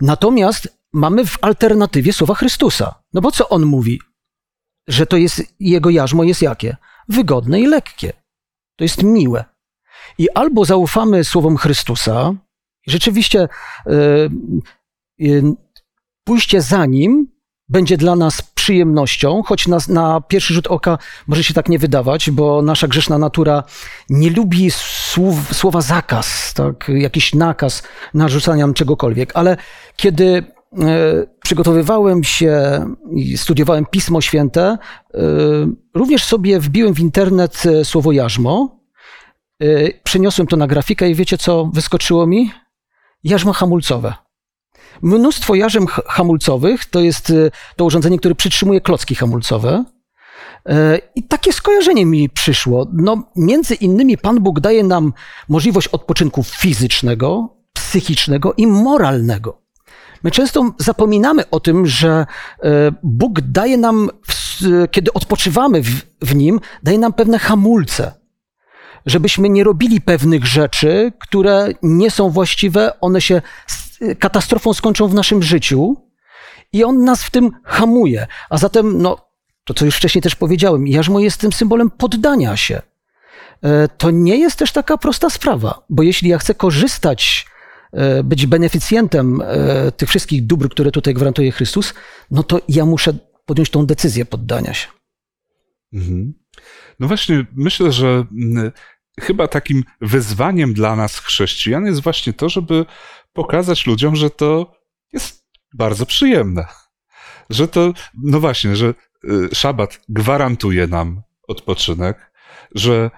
Natomiast 0.00 0.78
mamy 0.94 1.26
w 1.26 1.38
alternatywie 1.40 2.12
słowa 2.12 2.34
Chrystusa. 2.34 2.94
No 3.12 3.20
bo 3.20 3.30
co 3.30 3.48
on 3.48 3.64
mówi? 3.64 4.00
Że 4.88 5.06
to 5.06 5.16
jest, 5.16 5.42
jego 5.60 5.90
jarzmo 5.90 6.24
jest 6.24 6.42
jakie? 6.42 6.76
Wygodne 7.08 7.60
i 7.60 7.66
lekkie. 7.66 8.12
To 8.76 8.84
jest 8.84 9.02
miłe. 9.02 9.44
I 10.18 10.30
albo 10.30 10.64
zaufamy 10.64 11.24
słowom 11.24 11.56
Chrystusa, 11.56 12.34
rzeczywiście 12.86 13.48
yy, 13.86 14.30
yy, 15.18 15.42
pójście 16.24 16.62
za 16.62 16.86
nim 16.86 17.34
będzie 17.68 17.96
dla 17.96 18.16
nas 18.16 18.42
przyjemnością, 18.42 19.42
choć 19.42 19.68
na, 19.68 19.78
na, 19.88 20.20
pierwszy 20.20 20.54
rzut 20.54 20.66
oka 20.66 20.98
może 21.26 21.44
się 21.44 21.54
tak 21.54 21.68
nie 21.68 21.78
wydawać, 21.78 22.30
bo 22.30 22.62
nasza 22.62 22.88
grzeszna 22.88 23.18
natura 23.18 23.62
nie 24.10 24.30
lubi 24.30 24.70
słów, 24.70 25.56
słowa 25.56 25.80
zakaz, 25.80 26.54
tak, 26.54 26.88
jakiś 26.88 27.34
nakaz 27.34 27.82
narzucania 28.14 28.72
czegokolwiek, 28.72 29.30
ale 29.34 29.56
kiedy 29.96 30.53
przygotowywałem 31.42 32.24
się 32.24 32.84
i 33.12 33.38
studiowałem 33.38 33.86
Pismo 33.86 34.20
Święte, 34.20 34.62
e, 34.62 34.78
również 35.94 36.24
sobie 36.24 36.60
wbiłem 36.60 36.94
w 36.94 37.00
internet 37.00 37.62
e, 37.66 37.84
słowo 37.84 38.12
jarzmo, 38.12 38.84
przeniosłem 40.02 40.46
to 40.46 40.56
na 40.56 40.66
grafikę 40.66 41.10
i 41.10 41.14
wiecie 41.14 41.38
co 41.38 41.64
wyskoczyło 41.64 42.26
mi? 42.26 42.50
Jarzmo 43.24 43.52
hamulcowe. 43.52 44.14
Mnóstwo 45.02 45.54
jarzem 45.54 45.86
hamulcowych 45.86 46.84
to 46.84 47.00
jest 47.00 47.32
to 47.76 47.84
urządzenie, 47.84 48.18
które 48.18 48.34
przytrzymuje 48.34 48.80
klocki 48.80 49.14
hamulcowe. 49.14 49.84
I 51.14 51.22
takie 51.22 51.52
skojarzenie 51.52 52.06
mi 52.06 52.30
przyszło. 52.30 52.86
No, 52.92 53.30
między 53.36 53.74
innymi 53.74 54.18
Pan 54.18 54.40
Bóg 54.40 54.60
daje 54.60 54.84
nam 54.84 55.12
możliwość 55.48 55.88
odpoczynku 55.88 56.42
fizycznego, 56.42 57.56
psychicznego 57.72 58.54
i 58.56 58.66
moralnego. 58.66 59.63
My 60.24 60.30
często 60.30 60.70
zapominamy 60.78 61.50
o 61.50 61.60
tym, 61.60 61.86
że 61.86 62.26
e, 62.62 62.92
Bóg 63.02 63.40
daje 63.40 63.78
nam, 63.78 64.10
kiedy 64.90 65.12
odpoczywamy 65.12 65.82
w, 66.22 66.34
Nim, 66.34 66.60
daje 66.82 66.98
nam 66.98 67.12
pewne 67.12 67.38
hamulce, 67.38 68.12
żebyśmy 69.06 69.48
nie 69.48 69.64
robili 69.64 70.00
pewnych 70.00 70.46
rzeczy, 70.46 71.12
które 71.18 71.68
nie 71.82 72.10
są 72.10 72.30
właściwe, 72.30 73.00
one 73.00 73.20
się 73.20 73.42
katastrofą 74.18 74.74
skończą 74.74 75.08
w 75.08 75.14
naszym 75.14 75.42
życiu 75.42 75.96
i 76.72 76.84
On 76.84 77.04
nas 77.04 77.24
w 77.24 77.30
tym 77.30 77.50
hamuje. 77.64 78.26
A 78.50 78.58
zatem, 78.58 79.02
no, 79.02 79.28
to 79.64 79.74
co 79.74 79.84
już 79.84 79.96
wcześniej 79.96 80.22
też 80.22 80.34
powiedziałem, 80.34 80.86
jarzmo 80.86 81.20
jest 81.20 81.40
tym 81.40 81.52
symbolem 81.52 81.90
poddania 81.90 82.56
się. 82.56 82.82
E, 83.62 83.88
to 83.88 84.10
nie 84.10 84.36
jest 84.36 84.56
też 84.56 84.72
taka 84.72 84.98
prosta 84.98 85.30
sprawa, 85.30 85.84
bo 85.90 86.02
jeśli 86.02 86.28
ja 86.28 86.38
chcę 86.38 86.54
korzystać 86.54 87.46
być 88.24 88.46
beneficjentem 88.46 89.40
e, 89.40 89.92
tych 89.92 90.08
wszystkich 90.08 90.46
dóbr, 90.46 90.68
które 90.68 90.90
tutaj 90.90 91.14
gwarantuje 91.14 91.52
Chrystus, 91.52 91.94
no 92.30 92.42
to 92.42 92.60
ja 92.68 92.86
muszę 92.86 93.14
podjąć 93.46 93.70
tą 93.70 93.86
decyzję 93.86 94.24
poddania 94.24 94.74
się. 94.74 94.88
Mhm. 95.92 96.34
No 97.00 97.08
właśnie, 97.08 97.46
myślę, 97.52 97.92
że 97.92 98.26
chyba 99.20 99.48
takim 99.48 99.84
wyzwaniem 100.00 100.74
dla 100.74 100.96
nas, 100.96 101.18
chrześcijan, 101.18 101.86
jest 101.86 102.02
właśnie 102.02 102.32
to, 102.32 102.48
żeby 102.48 102.86
pokazać 103.32 103.86
ludziom, 103.86 104.16
że 104.16 104.30
to 104.30 104.72
jest 105.12 105.44
bardzo 105.74 106.06
przyjemne. 106.06 106.66
Że 107.50 107.68
to, 107.68 107.92
no 108.22 108.40
właśnie, 108.40 108.76
że 108.76 108.94
y, 109.24 109.54
szabat 109.54 110.00
gwarantuje 110.08 110.86
nam 110.86 111.22
odpoczynek, 111.48 112.32
że 112.74 113.10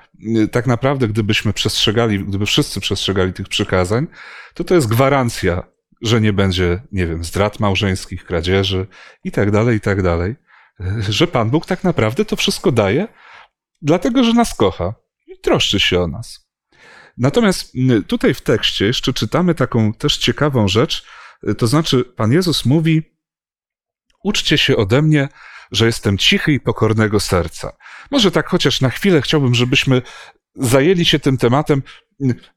y, 0.42 0.48
tak 0.48 0.66
naprawdę 0.66 1.08
gdybyśmy 1.08 1.52
przestrzegali, 1.52 2.24
gdyby 2.24 2.46
wszyscy 2.46 2.80
przestrzegali 2.80 3.32
tych 3.32 3.48
przykazań, 3.48 4.06
to 4.54 4.64
to 4.64 4.74
jest 4.74 4.86
gwarancja, 4.86 5.62
że 6.02 6.20
nie 6.20 6.32
będzie, 6.32 6.82
nie 6.92 7.06
wiem, 7.06 7.24
zdrad 7.24 7.60
małżeńskich, 7.60 8.24
kradzieży 8.24 8.86
i 9.24 9.32
tak 9.32 9.50
dalej, 9.50 9.76
i 9.76 9.80
tak 9.80 10.02
dalej. 10.02 10.36
Y, 10.80 11.12
że 11.12 11.26
Pan 11.26 11.50
Bóg 11.50 11.66
tak 11.66 11.84
naprawdę 11.84 12.24
to 12.24 12.36
wszystko 12.36 12.72
daje, 12.72 13.08
dlatego 13.82 14.24
że 14.24 14.32
nas 14.32 14.54
kocha 14.54 14.94
i 15.26 15.40
troszczy 15.40 15.80
się 15.80 16.00
o 16.00 16.06
nas. 16.06 16.48
Natomiast 17.18 17.74
y, 17.74 18.02
tutaj 18.02 18.34
w 18.34 18.40
tekście 18.40 18.86
jeszcze 18.86 19.12
czytamy 19.12 19.54
taką 19.54 19.92
też 19.92 20.16
ciekawą 20.16 20.68
rzecz, 20.68 21.06
to 21.58 21.66
znaczy 21.66 22.04
Pan 22.04 22.32
Jezus 22.32 22.64
mówi, 22.64 23.02
uczcie 24.24 24.58
się 24.58 24.76
ode 24.76 25.02
mnie, 25.02 25.28
że 25.72 25.86
jestem 25.86 26.18
cichy 26.18 26.52
i 26.52 26.60
pokornego 26.60 27.20
serca. 27.20 27.72
Może 28.10 28.30
tak 28.30 28.48
chociaż 28.48 28.80
na 28.80 28.90
chwilę 28.90 29.22
chciałbym, 29.22 29.54
żebyśmy 29.54 30.02
zajęli 30.54 31.04
się 31.04 31.18
tym 31.18 31.36
tematem, 31.36 31.82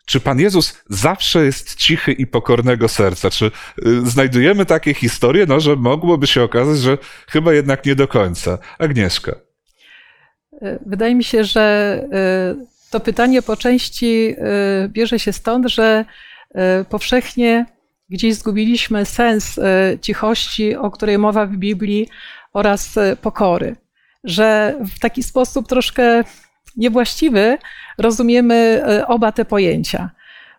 czy 0.06 0.19
Pan 0.19 0.39
Jezus 0.39 0.84
zawsze 0.89 1.45
jest 1.45 1.76
cichy 1.76 2.12
i 2.12 2.28
pokornego 2.28 2.88
serca? 2.88 3.30
Czy 3.30 3.45
y, 3.45 3.52
znajdujemy 4.10 4.65
takie 4.65 4.93
historie, 4.93 5.45
no, 5.45 5.60
że 5.60 5.76
mogłoby 5.76 6.28
się 6.28 6.43
okazać, 6.43 6.78
że 6.78 6.98
chyba 7.30 7.54
jednak 7.54 7.86
nie 7.86 7.95
do 7.95 8.08
końca? 8.08 8.58
Agnieszka. 8.80 9.36
Wydaje 10.86 11.15
mi 11.15 11.24
się, 11.24 11.43
że 11.43 11.95
y, 12.62 12.89
to 12.91 13.00
pytanie 13.00 13.41
po 13.41 13.58
części 13.58 14.36
y, 14.86 14.89
bierze 14.89 15.19
się 15.19 15.34
stąd, 15.34 15.67
że 15.67 16.06
powszechnie 16.89 17.65
gdzieś 18.10 18.36
zgubiliśmy 18.36 19.06
sens 19.06 19.60
cichości, 20.02 20.76
o 20.76 20.91
której 20.91 21.17
mowa 21.17 21.45
w 21.45 21.58
Biblii, 21.58 22.08
oraz 22.54 22.96
pokory. 23.22 23.76
Że 24.24 24.76
w 24.96 25.00
taki 25.00 25.24
sposób 25.24 25.68
troszkę 25.68 26.24
niewłaściwy 26.78 27.58
rozumiemy 27.98 28.84
e, 28.88 29.08
oba 29.08 29.32
te 29.32 29.46
pojęcia, 29.46 30.10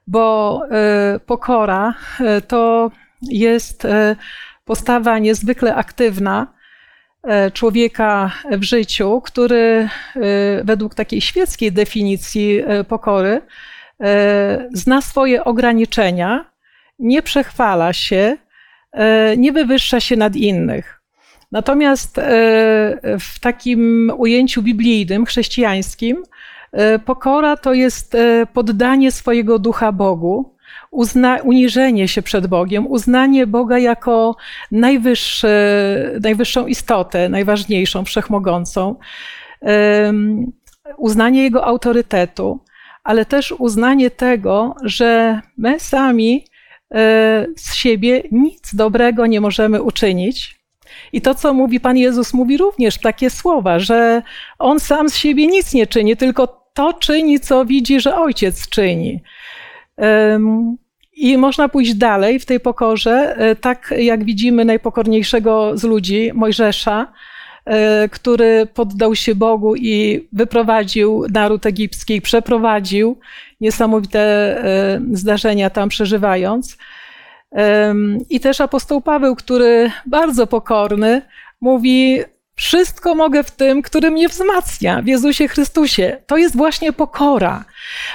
bo 0.07 0.61
e, 0.71 1.21
pokora 1.27 1.95
e, 2.21 2.41
to 2.41 2.91
jest 3.23 3.87
postawa 4.65 5.19
niezwykle 5.19 5.75
aktywna 5.75 6.47
człowieka 7.53 8.33
w 8.51 8.63
życiu, 8.63 9.21
który 9.25 9.89
według 10.65 10.95
takiej 10.95 11.21
świeckiej 11.21 11.73
definicji 11.73 12.63
pokory 12.89 13.41
zna 14.73 15.03
swoje 15.03 15.45
ograniczenia, 15.45 16.51
nie 16.99 17.23
przechwala 17.23 17.93
się, 17.93 18.37
nie 19.37 19.53
wywyższa 19.53 20.01
się 20.01 20.17
nad 20.17 20.37
innych. 20.37 21.00
Natomiast 21.53 22.19
e, 22.19 22.23
w 23.21 23.41
takim 23.41 24.13
ujęciu 24.17 24.63
biblijnym, 24.63 25.25
chrześcijańskim, 25.25 26.23
e, 26.73 26.99
pokora 26.99 27.57
to 27.57 27.75
jest 27.75 28.15
e, 28.15 28.47
poddanie 28.53 29.13
swojego 29.13 29.59
ducha 29.59 29.93
Bogu, 29.93 30.55
uzna, 30.91 31.39
uniżenie 31.43 32.09
się 32.09 32.23
przed 32.23 32.47
Bogiem, 32.47 32.87
uznanie 32.87 33.47
Boga 33.47 33.79
jako 33.79 34.37
najwyższą 36.21 36.67
istotę, 36.69 37.29
najważniejszą, 37.29 38.05
wszechmogącą, 38.05 38.97
uznanie 40.97 41.43
Jego 41.43 41.65
autorytetu, 41.65 42.61
ale 43.05 43.25
też 43.25 43.53
uznanie 43.59 44.11
tego, 44.11 44.75
że 44.83 45.41
my 45.57 45.81
sami 45.81 46.45
z 47.57 47.75
siebie 47.75 48.23
nic 48.33 48.75
dobrego 48.75 49.27
nie 49.27 49.41
możemy 49.41 49.83
uczynić, 49.83 50.60
i 51.13 51.21
to, 51.21 51.35
co 51.35 51.55
mówi 51.55 51.81
Pan 51.81 51.97
Jezus, 51.97 52.35
mówi 52.35 52.57
również 52.57 52.99
takie 52.99 53.31
słowa, 53.31 53.79
że 53.79 54.23
On 54.59 54.81
sam 54.81 55.09
z 55.09 55.17
siebie 55.17 55.47
nic 55.47 55.75
nie 55.75 55.87
czyni, 55.87 56.17
tylko 56.17 56.61
to 56.75 56.93
czyni, 56.93 57.41
co 57.41 57.65
widzi, 57.65 58.01
że 58.01 58.17
Ojciec 58.17 58.69
czyni. 58.69 59.21
I 61.17 61.39
można 61.39 61.69
pójść 61.69 61.95
dalej 61.95 62.39
w 62.39 62.47
tej 62.47 62.61
pokorze, 62.61 63.37
e, 63.37 63.57
tak 63.57 63.95
jak 63.99 64.25
widzimy 64.25 64.65
najpokorniejszego 64.65 65.77
z 65.79 65.85
ludzi, 65.85 66.31
Mojżesza, 66.35 67.13
e, 67.65 68.09
który 68.09 68.67
poddał 68.75 69.15
się 69.15 69.35
Bogu 69.35 69.77
i 69.77 70.29
wyprowadził 70.33 71.25
naród 71.35 71.67
egipski, 71.67 72.21
przeprowadził 72.21 73.19
niesamowite 73.61 74.21
e, 74.21 75.01
zdarzenia 75.13 75.71
tam 75.71 75.89
przeżywając. 75.89 76.79
I 78.31 78.41
też 78.41 78.61
apostoł 78.61 79.01
Paweł, 79.01 79.37
który 79.37 79.91
bardzo 80.07 80.47
pokorny, 80.47 81.23
mówi: 81.61 82.21
Wszystko 82.61 83.15
mogę 83.15 83.43
w 83.43 83.51
tym, 83.51 83.83
który 83.83 84.11
mnie 84.11 84.29
wzmacnia, 84.29 85.03
w 85.03 85.07
Jezusie 85.07 85.49
Chrystusie. 85.49 86.23
To 86.27 86.37
jest 86.37 86.57
właśnie 86.57 86.93
pokora. 86.93 87.65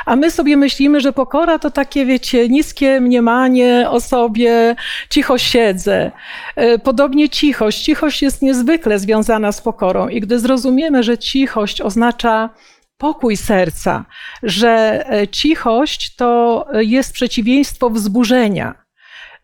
A 0.06 0.16
my 0.16 0.32
sobie 0.32 0.58
myślimy, 0.58 1.02
że 1.02 1.14
pokora 1.14 1.60
to 1.60 1.72
takie, 1.72 2.06
wiecie, 2.06 2.50
niskie 2.50 3.02
mniemanie 3.02 3.88
o 3.90 4.02
sobie, 4.02 4.76
cicho 5.10 5.38
siedzę. 5.38 6.12
E, 6.56 6.80
podobnie 6.80 7.30
cichość. 7.30 7.84
Cichość 7.84 8.22
jest 8.22 8.42
niezwykle 8.42 9.00
związana 9.00 9.52
z 9.52 9.62
pokorą. 9.62 10.08
I 10.08 10.22
gdy 10.22 10.40
zrozumiemy, 10.40 11.04
że 11.04 11.18
cichość 11.18 11.82
oznacza 11.82 12.50
pokój 12.98 13.38
serca, 13.38 14.06
że 14.44 15.06
e, 15.10 15.28
cichość 15.28 16.16
to 16.16 16.66
jest 16.74 17.14
przeciwieństwo 17.14 17.90
wzburzenia 17.90 18.85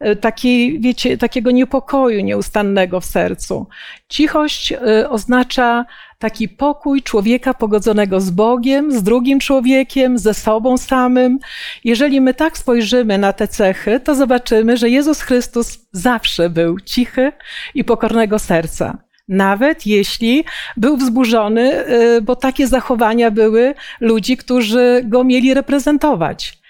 E, 0.01 0.15
takiej, 0.15 0.79
wiecie, 0.79 1.17
takiego 1.17 1.51
niepokoju 1.51 2.21
nieustannego 2.21 2.99
w 2.99 3.05
sercu. 3.05 3.67
Cichość 4.09 4.71
e, 4.71 5.09
oznacza 5.09 5.85
taki 6.19 6.49
pokój 6.49 7.01
człowieka 7.01 7.53
pogodzonego 7.53 8.21
z 8.21 8.29
Bogiem, 8.29 8.91
z 8.91 9.03
drugim 9.03 9.39
człowiekiem, 9.39 10.17
ze 10.17 10.33
sobą 10.33 10.77
samym. 10.77 11.39
Jeżeli 11.83 12.21
my 12.21 12.33
tak 12.33 12.57
spojrzymy 12.57 13.17
na 13.17 13.33
te 13.33 13.47
cechy, 13.47 13.99
to 13.99 14.15
zobaczymy, 14.15 14.77
że 14.77 14.89
Jezus 14.89 15.21
Chrystus 15.21 15.79
zawsze 15.91 16.49
był 16.49 16.79
cichy 16.79 17.31
i 17.75 17.83
pokornego 17.83 18.39
serca. 18.39 18.97
Nawet 19.27 19.87
jeśli 19.87 20.43
był 20.77 20.97
wzburzony, 20.97 21.73
e, 21.73 22.21
bo 22.21 22.35
takie 22.35 22.67
zachowania 22.67 23.31
były 23.31 23.73
ludzi, 23.99 24.37
którzy 24.37 25.01
go 25.03 25.23
mieli 25.23 25.53
reprezentować 25.53 26.60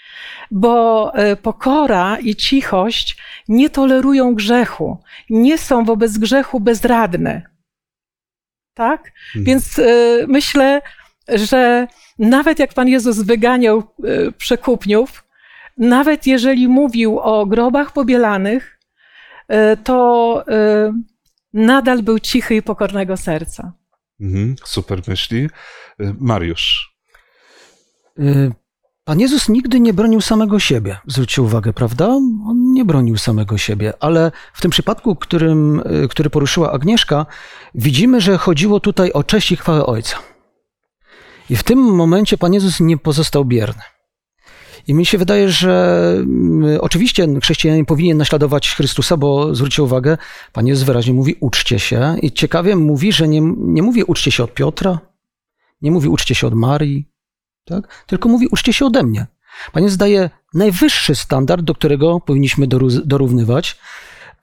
bo 0.51 1.11
e, 1.15 1.35
pokora 1.35 2.17
i 2.17 2.35
cichość 2.35 3.17
nie 3.47 3.69
tolerują 3.69 4.35
grzechu, 4.35 4.97
nie 5.29 5.57
są 5.57 5.85
wobec 5.85 6.17
grzechu 6.17 6.59
bezradne. 6.59 7.41
Tak? 8.73 9.11
Hmm. 9.33 9.45
Więc 9.45 9.79
e, 9.79 9.83
myślę, 10.27 10.81
że 11.29 11.87
nawet 12.19 12.59
jak 12.59 12.73
Pan 12.73 12.87
Jezus 12.87 13.21
wyganiał 13.21 13.77
e, 13.77 14.31
przekupniów, 14.31 15.23
nawet 15.77 16.27
jeżeli 16.27 16.67
mówił 16.67 17.19
o 17.19 17.45
grobach 17.45 17.93
pobielanych, 17.93 18.77
to 19.83 20.45
nadal 21.53 22.03
był 22.03 22.19
cichy 22.19 22.55
i 22.55 22.61
pokornego 22.61 23.17
serca. 23.17 23.73
Mhm, 24.21 24.55
super 24.63 25.01
myśli. 25.07 25.49
Mariusz. 26.19 26.95
Pan 29.03 29.19
Jezus 29.19 29.49
nigdy 29.49 29.79
nie 29.79 29.93
bronił 29.93 30.21
samego 30.21 30.59
siebie. 30.59 30.97
Zwróćcie 31.07 31.41
uwagę, 31.41 31.73
prawda? 31.73 32.07
On 32.47 32.73
nie 32.73 32.85
bronił 32.85 33.17
samego 33.17 33.57
siebie, 33.57 33.93
ale 33.99 34.31
w 34.53 34.61
tym 34.61 34.71
przypadku, 34.71 35.15
którym, 35.15 35.79
y, 36.03 36.07
który 36.07 36.29
poruszyła 36.29 36.71
Agnieszka, 36.71 37.25
widzimy, 37.75 38.21
że 38.21 38.37
chodziło 38.37 38.79
tutaj 38.79 39.11
o 39.11 39.23
cześć 39.23 39.51
i 39.51 39.55
chwałę 39.55 39.85
Ojca. 39.85 40.17
I 41.49 41.55
w 41.55 41.63
tym 41.63 41.79
momencie 41.79 42.37
Pan 42.37 42.53
Jezus 42.53 42.79
nie 42.79 42.97
pozostał 42.97 43.45
bierny. 43.45 43.81
I 44.87 44.93
mi 44.93 45.05
się 45.05 45.17
wydaje, 45.17 45.51
że 45.51 46.13
mm, 46.17 46.79
oczywiście 46.81 47.27
chrześcijanin 47.41 47.85
powinien 47.85 48.17
naśladować 48.17 48.75
Chrystusa, 48.75 49.17
bo 49.17 49.55
zwróćcie 49.55 49.83
uwagę, 49.83 50.17
Pan 50.53 50.67
Jezus 50.67 50.85
wyraźnie 50.85 51.13
mówi 51.13 51.35
uczcie 51.39 51.79
się. 51.79 52.15
I 52.21 52.31
ciekawie 52.31 52.75
mówi, 52.75 53.11
że 53.11 53.27
nie, 53.27 53.41
nie 53.57 53.83
mówi 53.83 54.03
uczcie 54.03 54.31
się 54.31 54.43
od 54.43 54.53
Piotra, 54.53 54.99
nie 55.81 55.91
mówi 55.91 56.07
uczcie 56.07 56.35
się 56.35 56.47
od 56.47 56.53
Marii, 56.53 57.10
tak? 57.65 58.05
tylko 58.07 58.29
mówi: 58.29 58.47
uczcie 58.51 58.73
się 58.73 58.85
ode 58.85 59.03
mnie. 59.03 59.27
Pan 59.71 59.83
Jezus 59.83 59.97
daje 59.97 60.29
najwyższy 60.53 61.15
standard, 61.15 61.61
do 61.61 61.73
którego 61.73 62.19
powinniśmy 62.19 62.67
dorównywać. 63.05 63.77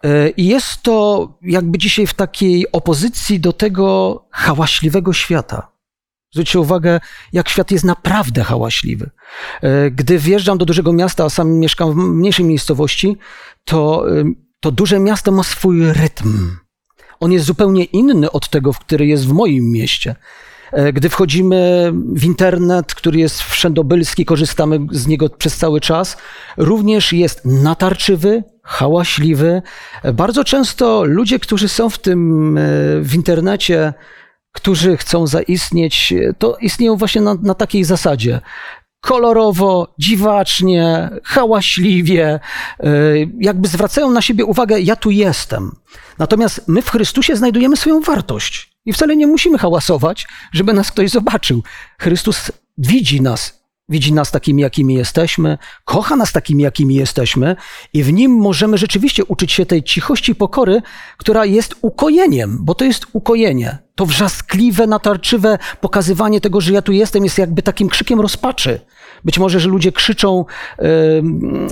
E, 0.05 0.31
I 0.31 0.47
jest 0.47 0.83
to 0.83 1.29
jakby 1.43 1.79
dzisiaj 1.79 2.07
w 2.07 2.15
takiej 2.15 2.73
opozycji 2.73 3.41
do 3.41 3.53
tego 3.53 4.25
hałaśliwego 4.31 5.13
świata. 5.13 5.73
Zwróćcie 6.33 6.61
uwagę, 6.61 7.01
jak 7.33 7.49
świat 7.49 7.71
jest 7.71 7.85
naprawdę 7.85 8.45
hałaśliwy. 8.45 9.11
E, 9.63 9.91
gdy 9.91 10.19
wjeżdżam 10.19 10.59
do 10.59 10.65
dużego 10.65 10.93
miasta, 10.93 11.25
a 11.25 11.31
sam 11.31 11.53
mieszkam 11.53 11.93
w 11.93 11.97
mniejszej 11.97 12.45
miejscowości, 12.45 13.17
to, 13.65 14.11
e, 14.21 14.25
to 14.61 14.71
duże 14.71 14.99
miasto 15.01 15.33
ma 15.33 15.43
swój 15.43 15.93
rytm. 15.93 16.57
On 17.21 17.33
jest 17.33 17.47
zupełnie 17.47 17.85
inny 17.85 18.31
od 18.31 18.49
tego, 18.49 18.73
który 18.73 19.07
jest 19.07 19.27
w 19.27 19.33
moim 19.33 19.71
mieście. 19.71 20.17
E, 20.73 20.93
gdy 20.93 21.09
wchodzimy 21.09 21.93
w 22.15 22.25
internet, 22.25 22.95
który 22.95 23.19
jest 23.19 23.43
wszędobylski, 23.43 24.25
korzystamy 24.25 24.81
z 24.91 25.07
niego 25.07 25.29
przez 25.29 25.57
cały 25.57 25.81
czas, 25.81 26.17
również 26.57 27.13
jest 27.13 27.45
natarczywy, 27.45 28.45
hałaśliwy. 28.63 29.63
E, 30.03 30.13
bardzo 30.13 30.45
często 30.45 31.05
ludzie, 31.05 31.39
którzy 31.39 31.69
są 31.69 31.91
w 31.91 31.99
tym 31.99 32.59
e, 32.59 32.61
w 33.01 33.15
internecie, 33.15 33.95
którzy 34.53 34.97
chcą 34.97 35.27
zaistnieć, 35.27 36.15
to 36.39 36.57
istnieją 36.61 36.97
właśnie 36.97 37.21
na, 37.21 37.35
na 37.43 37.55
takiej 37.55 37.85
zasadzie 37.85 38.41
kolorowo, 39.01 39.95
dziwacznie, 39.99 41.11
hałaśliwie, 41.25 42.41
jakby 43.41 43.69
zwracają 43.69 44.11
na 44.11 44.23
siebie 44.23 44.45
uwagę, 44.45 44.81
ja 44.81 44.97
tu 44.97 45.11
jestem. 45.11 45.73
Natomiast 46.19 46.69
my 46.69 46.83
w 46.83 46.91
Chrystusie 46.91 47.37
znajdujemy 47.37 47.77
swoją 47.77 48.01
wartość 48.01 48.78
i 48.89 48.93
wcale 48.93 49.17
nie 49.17 49.27
musimy 49.27 49.59
hałasować, 49.59 50.27
żeby 50.53 50.73
nas 50.73 50.91
ktoś 50.91 51.11
zobaczył. 51.11 51.63
Chrystus 52.01 52.53
widzi 52.79 53.21
nas, 53.21 53.63
widzi 53.89 54.13
nas 54.13 54.31
takimi, 54.31 54.63
jakimi 54.63 54.95
jesteśmy, 54.95 55.59
kocha 55.85 56.17
nas 56.17 56.33
takimi, 56.33 56.63
jakimi 56.63 56.95
jesteśmy 56.95 57.57
i 57.93 58.03
w 58.03 58.13
nim 58.13 58.33
możemy 58.33 58.79
rzeczywiście 58.79 59.25
uczyć 59.25 59.53
się 59.53 59.67
tej 59.67 59.83
cichości 59.83 60.35
pokory, 60.35 60.83
która 61.17 61.45
jest 61.45 61.75
ukojeniem, 61.83 62.59
bo 62.61 62.75
to 62.75 62.85
jest 62.85 63.07
ukojenie. 63.13 63.88
To 63.99 64.07
wrzaskliwe, 64.07 64.87
natarczywe 64.87 65.59
pokazywanie 65.81 66.41
tego, 66.41 66.61
że 66.61 66.73
ja 66.73 66.83
tu 66.83 66.93
jestem, 66.93 67.25
jest 67.25 67.39
jakby 67.39 67.63
takim 67.63 67.89
krzykiem 67.89 68.21
rozpaczy. 68.21 68.81
Być 69.25 69.39
może, 69.39 69.61
że 69.61 69.69
ludzie 69.69 69.93
krzyczą, 69.93 70.45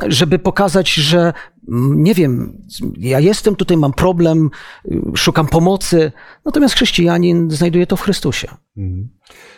żeby 0.08 0.38
pokazać, 0.38 0.94
że 0.94 1.32
mm, 1.68 2.02
nie 2.02 2.14
wiem, 2.14 2.62
ja 2.98 3.20
jestem 3.20 3.56
tutaj, 3.56 3.76
mam 3.76 3.92
problem, 3.92 4.50
y, 4.84 5.00
szukam 5.16 5.46
pomocy. 5.46 6.12
Natomiast 6.44 6.74
chrześcijanin 6.74 7.50
znajduje 7.50 7.86
to 7.86 7.96
w 7.96 8.00
Chrystusie. 8.00 8.48
Mhm. 8.76 9.08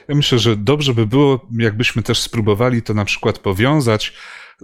Ja 0.08 0.14
myślę, 0.14 0.38
że 0.38 0.56
dobrze 0.56 0.94
by 0.94 1.06
było, 1.06 1.46
jakbyśmy 1.58 2.02
też 2.02 2.20
spróbowali 2.20 2.82
to 2.82 2.94
na 2.94 3.04
przykład 3.04 3.38
powiązać 3.38 4.12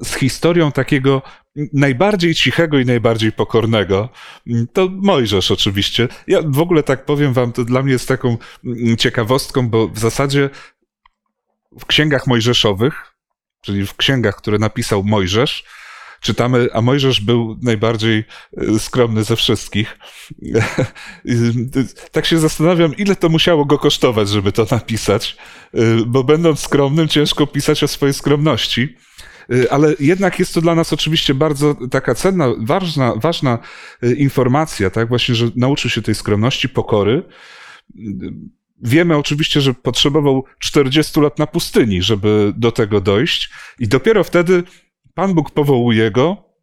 z 0.02 0.14
historią 0.14 0.72
takiego 0.72 1.22
najbardziej 1.72 2.34
cichego 2.34 2.78
i 2.78 2.84
najbardziej 2.84 3.32
pokornego. 3.32 4.08
To 4.72 4.88
Mojżesz 4.90 5.50
oczywiście. 5.50 6.08
Ja 6.26 6.38
w 6.46 6.58
ogóle 6.58 6.82
tak 6.82 7.04
powiem 7.04 7.32
wam, 7.32 7.52
to 7.52 7.64
dla 7.64 7.82
mnie 7.82 7.92
jest 7.92 8.08
taką 8.08 8.38
mm, 8.64 8.96
ciekawostką, 8.96 9.68
bo 9.68 9.88
w 9.88 9.98
zasadzie 9.98 10.50
w 11.80 11.86
księgach 11.86 12.26
mojżeszowych, 12.26 13.14
czyli 13.60 13.86
w 13.86 13.96
księgach, 13.96 14.36
które 14.36 14.58
napisał 14.58 15.04
Mojżesz, 15.04 15.64
czytamy, 16.20 16.68
a 16.72 16.80
Mojżesz 16.80 17.20
był 17.20 17.58
najbardziej 17.62 18.24
e, 18.56 18.78
skromny 18.78 19.24
ze 19.24 19.36
wszystkich. 19.36 19.98
tak 22.12 22.26
się 22.26 22.38
zastanawiam, 22.38 22.96
ile 22.96 23.16
to 23.16 23.28
musiało 23.28 23.64
go 23.64 23.78
kosztować, 23.78 24.28
żeby 24.28 24.52
to 24.52 24.66
napisać, 24.70 25.36
e, 25.74 25.78
bo 26.06 26.24
będąc 26.24 26.60
skromnym, 26.60 27.08
ciężko 27.08 27.46
pisać 27.46 27.82
o 27.82 27.88
swojej 27.88 28.14
skromności. 28.14 28.96
E, 29.52 29.72
ale 29.72 29.94
jednak 30.00 30.38
jest 30.38 30.54
to 30.54 30.60
dla 30.60 30.74
nas 30.74 30.92
oczywiście 30.92 31.34
bardzo 31.34 31.76
taka 31.90 32.14
cenna, 32.14 32.48
ważna, 32.58 33.14
ważna 33.16 33.58
informacja, 34.16 34.90
tak? 34.90 35.08
Właśnie, 35.08 35.34
że 35.34 35.50
nauczył 35.56 35.90
się 35.90 36.02
tej 36.02 36.14
skromności, 36.14 36.68
pokory. 36.68 37.22
Wiemy 38.82 39.16
oczywiście, 39.16 39.60
że 39.60 39.74
potrzebował 39.74 40.44
40 40.58 41.20
lat 41.20 41.38
na 41.38 41.46
pustyni, 41.46 42.02
żeby 42.02 42.52
do 42.56 42.72
tego 42.72 43.00
dojść, 43.00 43.50
i 43.78 43.88
dopiero 43.88 44.24
wtedy 44.24 44.62
Pan 45.14 45.34
Bóg 45.34 45.50
powołuje 45.50 46.10
go, 46.10 46.54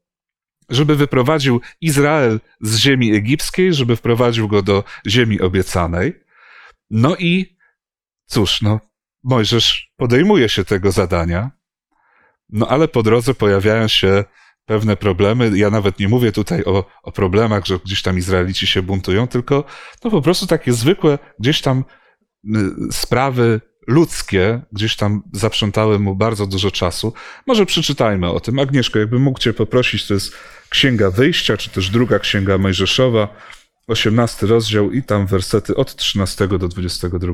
żeby 0.70 0.96
wyprowadził 0.96 1.62
Izrael 1.82 2.40
z 2.62 2.78
ziemi 2.78 3.16
egipskiej, 3.16 3.74
żeby 3.74 3.96
wprowadził 3.96 4.48
go 4.48 4.62
do 4.62 4.84
ziemi 5.08 5.42
obiecanej. 5.42 6.14
No 6.90 7.16
i 7.16 7.56
cóż, 8.26 8.62
no, 8.62 8.80
Mojżesz 9.24 9.92
podejmuje 9.98 10.50
się 10.50 10.66
tego 10.66 10.92
zadania, 10.92 11.52
no 12.52 12.68
ale 12.68 12.88
po 12.88 13.04
drodze 13.04 13.34
pojawiają 13.34 13.88
się 13.88 14.24
pewne 14.66 14.98
problemy. 14.98 15.58
Ja 15.58 15.70
nawet 15.70 16.00
nie 16.00 16.08
mówię 16.08 16.32
tutaj 16.32 16.64
o, 16.64 16.86
o 17.04 17.12
problemach, 17.12 17.66
że 17.66 17.80
gdzieś 17.86 18.02
tam 18.02 18.18
Izraelici 18.18 18.68
się 18.68 18.82
buntują, 18.82 19.28
tylko 19.28 19.64
no 20.04 20.12
po 20.12 20.22
prostu 20.22 20.48
takie 20.48 20.74
zwykłe 20.74 21.20
gdzieś 21.40 21.62
tam 21.62 21.84
y, 22.46 22.50
sprawy 22.92 23.62
ludzkie 23.88 24.62
gdzieś 24.72 24.96
tam 24.96 25.24
zaprzątały 25.34 26.00
mu 26.00 26.16
bardzo 26.16 26.48
dużo 26.48 26.72
czasu. 26.72 27.14
Może 27.48 27.66
przeczytajmy 27.66 28.30
o 28.30 28.40
tym. 28.40 28.60
Agnieszko, 28.60 29.00
jakbym 29.00 29.22
mógł 29.22 29.40
cię 29.40 29.54
poprosić, 29.54 30.08
to 30.08 30.14
jest 30.14 30.34
Księga 30.70 31.12
Wyjścia, 31.12 31.58
czy 31.58 31.70
też 31.70 31.90
druga 31.90 32.20
Księga 32.20 32.58
Mojżeszowa, 32.58 33.28
18 33.88 34.48
rozdział 34.48 34.92
i 34.92 35.04
tam 35.04 35.28
wersety 35.28 35.76
od 35.76 35.96
13 35.96 36.48
do 36.48 36.68
22. 36.68 37.34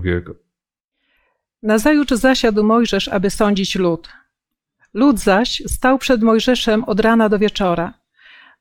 Nazajutrz 1.63 2.13
zasiadł 2.13 2.63
Mojżesz, 2.63 3.07
aby 3.07 3.29
sądzić 3.29 3.75
lud. 3.75 4.09
Lud 4.93 5.19
zaś 5.19 5.63
stał 5.67 5.97
przed 5.97 6.23
Mojżeszem 6.23 6.83
od 6.83 6.99
rana 6.99 7.29
do 7.29 7.39
wieczora. 7.39 7.93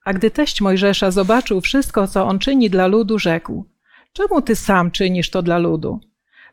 A 0.04 0.12
gdy 0.12 0.30
teść 0.30 0.60
Mojżesza 0.60 1.10
zobaczył 1.10 1.60
wszystko, 1.60 2.06
co 2.06 2.26
on 2.26 2.38
czyni 2.38 2.70
dla 2.70 2.86
ludu, 2.86 3.18
rzekł: 3.18 3.64
Czemu 4.12 4.42
ty 4.42 4.56
sam 4.56 4.90
czynisz 4.90 5.30
to 5.30 5.42
dla 5.42 5.58
ludu? 5.58 6.00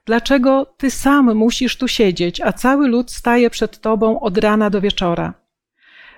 Dlaczego 0.05 0.65
ty 0.77 0.91
sam 0.91 1.35
musisz 1.35 1.77
tu 1.77 1.87
siedzieć, 1.87 2.41
a 2.41 2.53
cały 2.53 2.87
lud 2.87 3.11
staje 3.11 3.49
przed 3.49 3.79
tobą 3.79 4.19
od 4.19 4.37
rana 4.37 4.69
do 4.69 4.81
wieczora? 4.81 5.33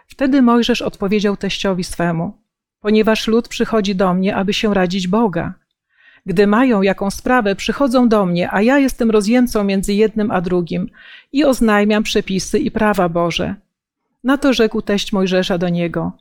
Wtedy 0.07 0.41
Mojżesz 0.41 0.81
odpowiedział 0.81 1.37
teściowi 1.37 1.83
swemu: 1.83 2.41
Ponieważ 2.79 3.27
lud 3.27 3.47
przychodzi 3.47 3.95
do 3.95 4.13
mnie, 4.13 4.35
aby 4.35 4.53
się 4.53 4.73
radzić 4.73 5.07
Boga. 5.07 5.53
Gdy 6.25 6.47
mają 6.47 6.81
jaką 6.81 7.11
sprawę, 7.11 7.55
przychodzą 7.55 8.09
do 8.09 8.25
mnie, 8.25 8.51
a 8.51 8.61
ja 8.61 8.79
jestem 8.79 9.11
rozjemcą 9.11 9.63
między 9.63 9.93
jednym 9.93 10.31
a 10.31 10.41
drugim 10.41 10.89
i 11.33 11.45
oznajmiam 11.45 12.03
przepisy 12.03 12.59
i 12.59 12.71
prawa 12.71 13.09
Boże. 13.09 13.55
Na 14.23 14.38
to 14.38 14.53
rzekł 14.53 14.81
teść 14.81 15.13
Mojżesza 15.13 15.57
do 15.57 15.69
niego: 15.69 16.11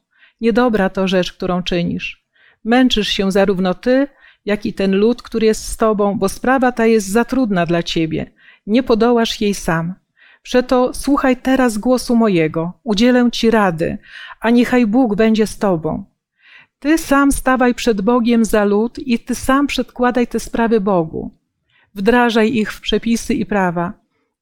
Niedobra 0.40 0.90
to 0.90 1.09
rzecz, 1.09 1.33
którą 1.33 1.62
czynisz. 1.62 2.25
Męczysz 2.64 3.09
się 3.09 3.33
zarówno 3.33 3.75
ty, 3.75 4.07
jak 4.45 4.67
i 4.67 4.73
ten 4.73 4.97
lud, 4.97 5.23
który 5.23 5.47
jest 5.47 5.69
z 5.69 5.77
tobą, 5.77 6.19
bo 6.19 6.29
sprawa 6.29 6.73
ta 6.73 6.87
jest 6.87 7.09
za 7.09 7.25
trudna 7.25 7.67
dla 7.67 7.83
ciebie. 7.83 8.31
Nie 8.67 8.83
podołasz 8.83 9.40
jej 9.40 9.55
sam. 9.55 9.95
Przeto 10.43 10.95
słuchaj 10.95 11.37
teraz 11.37 11.79
głosu 11.79 12.17
mojego, 12.17 12.73
udzielę 12.83 13.29
ci 13.33 13.51
rady, 13.51 13.99
a 14.40 14.51
niechaj 14.51 14.87
Bóg 14.87 15.17
będzie 15.17 15.47
z 15.47 15.59
tobą. 15.59 16.05
Ty 16.85 16.99
sam 16.99 17.33
stawaj 17.33 17.75
przed 17.75 18.01
Bogiem 18.01 18.44
za 18.44 18.64
lud 18.64 18.99
i 18.99 19.18
ty 19.18 19.35
sam 19.35 19.66
przedkładaj 19.66 20.27
te 20.27 20.40
sprawy 20.40 20.81
Bogu. 20.81 21.31
Wdrażaj 21.94 22.55
ich 22.55 22.73
w 22.73 22.81
przepisy 22.81 23.35
i 23.35 23.47
prawa 23.47 23.92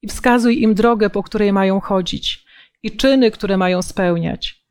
i 0.01 0.07
wskazuj 0.07 0.61
im 0.61 0.73
drogę, 0.73 1.09
po 1.09 1.23
której 1.23 1.53
mają 1.53 1.79
chodzić 1.79 2.45
i 2.83 2.91
czyny, 2.91 3.31
które 3.31 3.57
mają 3.57 3.81
spełniać 3.81 4.63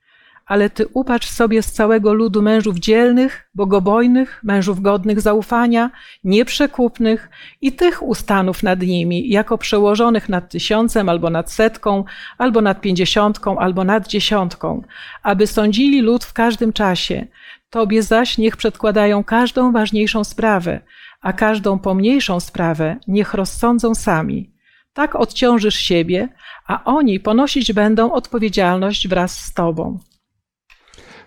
ale 0.46 0.70
ty 0.70 0.87
upatrz 0.94 1.28
sobie 1.28 1.62
z 1.62 1.72
całego 1.72 2.12
ludu 2.12 2.42
mężów 2.42 2.78
dzielnych, 2.78 3.50
bogobojnych, 3.54 4.40
mężów 4.44 4.80
godnych 4.80 5.20
zaufania, 5.20 5.90
nieprzekupnych 6.24 7.30
i 7.61 7.72
tych 7.72 8.02
ustanów 8.02 8.62
nad 8.62 8.80
nimi, 8.80 9.28
jako 9.28 9.58
przełożonych 9.58 10.28
nad 10.28 10.50
tysiącem, 10.50 11.08
albo 11.08 11.30
nad 11.30 11.52
setką, 11.52 12.04
albo 12.38 12.61
nad 12.61 12.80
pięćdziesiątką, 12.80 13.58
albo 13.58 13.85
nad 13.85 14.08
dziesiątką, 14.08 14.82
aby 15.22 15.46
sądzili 15.46 16.00
lud 16.00 16.24
w 16.24 16.32
każdym 16.32 16.72
czasie. 16.72 17.26
Tobie 17.72 18.02
zaś 18.02 18.38
niech 18.38 18.56
przedkładają 18.56 19.24
każdą 19.24 19.72
ważniejszą 19.72 20.24
sprawę, 20.24 20.80
a 21.20 21.32
każdą 21.32 21.78
pomniejszą 21.78 22.40
sprawę 22.40 22.96
niech 23.08 23.35
rozsądzą 23.35 23.94
sami. 23.94 24.54
Tak 24.92 25.16
odciążysz 25.16 25.76
siebie, 25.76 26.28
a 26.66 26.85
oni 26.85 27.20
ponosić 27.20 27.72
będą 27.72 28.12
odpowiedzialność 28.12 29.08
wraz 29.08 29.38
z 29.38 29.54
Tobą. 29.54 29.98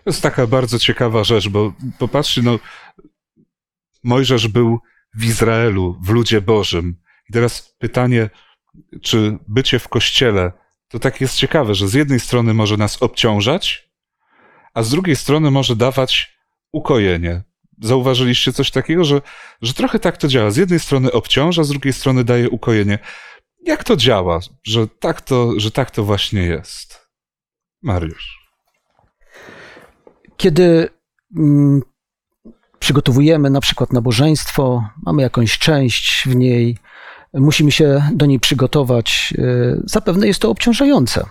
To 0.03 0.09
jest 0.09 0.21
taka 0.21 0.47
bardzo 0.47 0.79
ciekawa 0.79 1.23
rzecz, 1.23 1.49
bo 1.49 1.73
popatrzcie, 1.99 2.41
no, 2.41 2.59
Mojżesz 4.03 4.47
był 4.47 4.79
w 5.15 5.25
Izraelu, 5.25 5.97
w 6.01 6.09
ludzie 6.09 6.41
Bożym. 6.41 6.95
I 7.29 7.33
teraz 7.33 7.75
pytanie, 7.79 8.29
czy 9.01 9.37
bycie 9.47 9.79
w 9.79 9.87
kościele 9.87 10.51
to 10.87 10.99
tak 10.99 11.21
jest 11.21 11.35
ciekawe, 11.35 11.75
że 11.75 11.87
z 11.87 11.93
jednej 11.93 12.19
strony 12.19 12.53
może 12.53 12.77
nas 12.77 13.03
obciążać, 13.03 13.89
a 14.73 14.83
z 14.83 14.89
drugiej 14.89 15.15
strony 15.15 15.51
może 15.51 15.75
dawać 15.75 16.34
ukojenie. 16.75 17.43
Zauważyliście 17.81 18.53
coś 18.53 18.71
takiego, 18.71 19.03
że, 19.03 19.21
że 19.61 19.73
trochę 19.73 19.99
tak 19.99 20.17
to 20.17 20.27
działa. 20.27 20.51
Z 20.51 20.57
jednej 20.57 20.79
strony 20.79 21.11
obciąża, 21.11 21.63
z 21.63 21.69
drugiej 21.69 21.93
strony 21.93 22.23
daje 22.23 22.49
ukojenie. 22.49 22.99
Jak 23.65 23.83
to 23.83 23.95
działa, 23.95 24.39
że 24.63 24.87
tak 24.87 25.21
to, 25.21 25.59
że 25.59 25.71
tak 25.71 25.91
to 25.91 26.03
właśnie 26.03 26.41
jest? 26.41 27.09
Mariusz. 27.83 28.39
Kiedy 30.37 30.89
mm, 31.37 31.81
przygotowujemy 32.79 33.49
na 33.49 33.61
przykład 33.61 33.93
nabożeństwo, 33.93 34.83
mamy 35.05 35.21
jakąś 35.21 35.57
część 35.57 36.23
w 36.27 36.35
niej, 36.35 36.77
musimy 37.33 37.71
się 37.71 38.09
do 38.13 38.25
niej 38.25 38.39
przygotować, 38.39 39.33
e, 39.37 39.81
zapewne 39.85 40.27
jest 40.27 40.39
to 40.39 40.49
obciążające. 40.49 41.25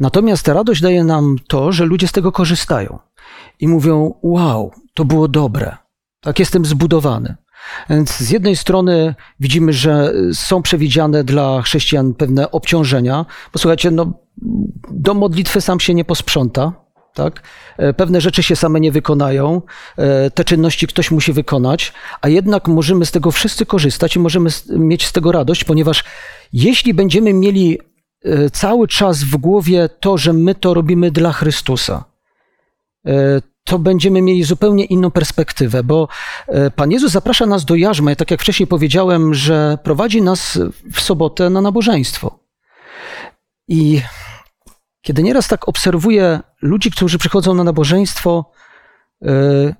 Natomiast 0.00 0.48
radość 0.48 0.80
daje 0.80 1.04
nam 1.04 1.36
to, 1.48 1.72
że 1.72 1.84
ludzie 1.84 2.08
z 2.08 2.12
tego 2.12 2.32
korzystają 2.32 2.98
i 3.60 3.68
mówią: 3.68 4.14
Wow, 4.22 4.72
to 4.94 5.04
było 5.04 5.28
dobre, 5.28 5.76
tak 6.20 6.38
jestem 6.38 6.64
zbudowany. 6.64 7.36
Więc 7.90 8.16
z 8.16 8.30
jednej 8.30 8.56
strony 8.56 9.14
widzimy, 9.40 9.72
że 9.72 10.12
są 10.32 10.62
przewidziane 10.62 11.24
dla 11.24 11.62
chrześcijan 11.62 12.14
pewne 12.14 12.50
obciążenia, 12.50 13.26
bo 13.52 13.58
słuchajcie, 13.58 13.90
no, 13.90 14.12
do 14.90 15.14
modlitwy 15.14 15.60
sam 15.60 15.80
się 15.80 15.94
nie 15.94 16.04
posprząta, 16.04 16.72
Tak? 17.14 17.42
E, 17.78 17.92
pewne 17.92 18.20
rzeczy 18.20 18.42
się 18.42 18.56
same 18.56 18.80
nie 18.80 18.92
wykonają, 18.92 19.62
e, 19.96 20.30
te 20.30 20.44
czynności 20.44 20.86
ktoś 20.86 21.10
musi 21.10 21.32
wykonać, 21.32 21.92
a 22.20 22.28
jednak 22.28 22.68
możemy 22.68 23.06
z 23.06 23.10
tego 23.10 23.30
wszyscy 23.30 23.66
korzystać 23.66 24.16
i 24.16 24.18
możemy 24.18 24.50
mieć 24.68 25.06
z 25.06 25.12
tego 25.12 25.32
radość, 25.32 25.64
ponieważ 25.64 26.04
jeśli 26.52 26.94
będziemy 26.94 27.32
mieli 27.32 27.78
e, 28.24 28.50
cały 28.50 28.88
czas 28.88 29.24
w 29.24 29.36
głowie 29.36 29.88
to, 30.00 30.18
że 30.18 30.32
my 30.32 30.54
to 30.54 30.74
robimy 30.74 31.10
dla 31.10 31.32
Chrystusa, 31.32 32.04
to 33.64 33.78
będziemy 33.78 34.22
mieli 34.22 34.44
zupełnie 34.44 34.84
inną 34.84 35.10
perspektywę, 35.10 35.84
bo 35.84 36.08
Pan 36.76 36.90
Jezus 36.90 37.12
zaprasza 37.12 37.46
nas 37.46 37.64
do 37.64 37.74
jarzma, 37.74 38.14
tak 38.14 38.30
jak 38.30 38.40
wcześniej 38.40 38.66
powiedziałem, 38.66 39.34
że 39.34 39.78
prowadzi 39.82 40.22
nas 40.22 40.58
w 40.92 41.00
sobotę 41.00 41.50
na 41.50 41.60
nabożeństwo. 41.60 42.38
I 43.68 44.02
kiedy 45.02 45.22
nieraz 45.22 45.48
tak 45.48 45.68
obserwuję 45.68 46.40
ludzi, 46.62 46.90
którzy 46.90 47.18
przychodzą 47.18 47.54
na 47.54 47.64
nabożeństwo 47.64 48.50
yy, 49.20 49.74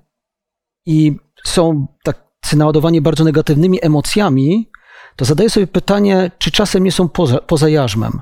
i 0.85 1.15
są 1.43 1.87
tacy 2.03 2.57
naładowani 2.57 3.01
bardzo 3.01 3.23
negatywnymi 3.23 3.79
emocjami, 3.81 4.71
to 5.15 5.25
zadaję 5.25 5.49
sobie 5.49 5.67
pytanie, 5.67 6.31
czy 6.37 6.51
czasem 6.51 6.83
nie 6.83 6.91
są 6.91 7.09
poza, 7.09 7.37
poza 7.37 7.69
jarzmem. 7.69 8.21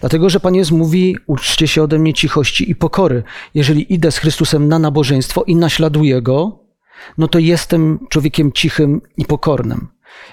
Dlatego, 0.00 0.30
że 0.30 0.40
Pan 0.40 0.54
Jezus 0.54 0.78
mówi, 0.78 1.16
uczcie 1.26 1.68
się 1.68 1.82
ode 1.82 1.98
mnie 1.98 2.14
cichości 2.14 2.70
i 2.70 2.74
pokory. 2.74 3.22
Jeżeli 3.54 3.94
idę 3.94 4.12
z 4.12 4.18
Chrystusem 4.18 4.68
na 4.68 4.78
nabożeństwo 4.78 5.44
i 5.44 5.56
naśladuję 5.56 6.22
Go, 6.22 6.66
no 7.18 7.28
to 7.28 7.38
jestem 7.38 7.98
człowiekiem 8.08 8.52
cichym 8.52 9.00
i 9.16 9.24
pokornym. 9.24 9.88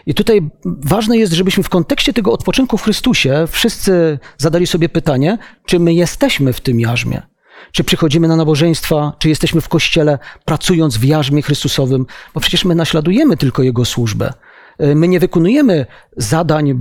I 0.06 0.14
tutaj 0.14 0.50
ważne 0.66 1.18
jest, 1.18 1.34
żebyśmy 1.34 1.64
w 1.64 1.70
kontekście 1.70 2.14
tego 2.14 2.32
odpoczynku 2.32 2.78
w 2.78 2.84
Chrystusie 2.84 3.46
wszyscy 3.48 4.20
zadali 4.38 4.68
sobie 4.68 4.89
pytanie, 4.89 5.38
czy 5.66 5.80
my 5.80 5.94
jesteśmy 5.94 6.54
w 6.54 6.62
tym 6.62 6.80
jarzmie. 6.80 7.22
Czy 7.72 7.84
przychodzimy 7.84 8.28
na 8.28 8.36
nabożeństwa, 8.36 9.14
czy 9.20 9.30
jesteśmy 9.30 9.62
w 9.62 9.70
kościele, 9.70 10.20
pracując 10.46 10.98
w 10.98 11.04
jarzmie 11.04 11.41
Chrystusowym, 11.41 12.06
bo 12.34 12.39
przecież 12.39 12.66
my 12.66 12.76
naśladujemy 12.76 13.38
tylko 13.38 13.64
Jego 13.64 13.86
służbę. 13.86 14.34
E, 14.78 14.96
my 14.96 15.08
nie 15.08 15.20
wykonujemy 15.20 15.86
zadań, 16.18 16.74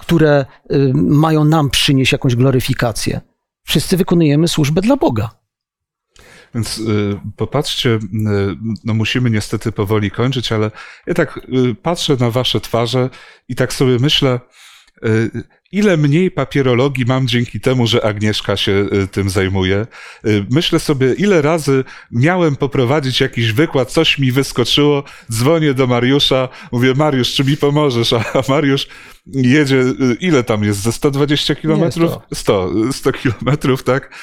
które 0.00 0.46
e, 0.70 0.78
mają 0.94 1.44
nam 1.44 1.70
przynieść 1.70 2.12
jakąś 2.12 2.36
gloryfikację. 2.36 3.20
Wszyscy 3.64 3.96
wykonujemy 3.96 4.48
służbę 4.48 4.80
dla 4.80 4.96
Boga. 4.96 5.30
Więc 6.54 6.78
y, 6.78 7.20
popatrzcie, 7.36 7.90
y, 7.90 7.98
no 8.84 8.94
musimy 8.94 9.30
niestety 9.30 9.72
powoli 9.72 10.10
kończyć, 10.10 10.52
ale 10.52 10.70
ja 11.06 11.14
tak 11.14 11.40
y, 11.70 11.74
patrzę 11.74 12.16
na 12.20 12.30
wasze 12.30 12.60
twarze 12.60 13.10
i 13.48 13.54
tak 13.54 13.72
sobie 13.72 13.98
myślę, 13.98 14.40
ile 15.72 15.96
mniej 15.96 16.30
papierologii 16.30 17.04
mam 17.04 17.28
dzięki 17.28 17.60
temu, 17.60 17.86
że 17.86 18.04
Agnieszka 18.04 18.56
się 18.56 18.86
tym 19.12 19.30
zajmuje. 19.30 19.86
Myślę 20.50 20.80
sobie, 20.80 21.14
ile 21.14 21.42
razy 21.42 21.84
miałem 22.10 22.56
poprowadzić 22.56 23.20
jakiś 23.20 23.52
wykład, 23.52 23.92
coś 23.92 24.18
mi 24.18 24.32
wyskoczyło, 24.32 25.04
dzwonię 25.32 25.74
do 25.74 25.86
Mariusza, 25.86 26.48
mówię, 26.72 26.94
Mariusz, 26.94 27.34
czy 27.34 27.44
mi 27.44 27.56
pomożesz? 27.56 28.12
A 28.34 28.42
Mariusz 28.48 28.86
jedzie, 29.26 29.76
y, 29.76 30.16
ile 30.20 30.44
tam 30.44 30.64
jest, 30.64 30.80
ze 30.80 30.92
120 30.92 31.54
kilometrów? 31.54 32.12
100. 32.32 32.34
100, 32.34 32.92
100 32.92 33.12
kilometrów, 33.12 33.82
tak? 33.82 34.14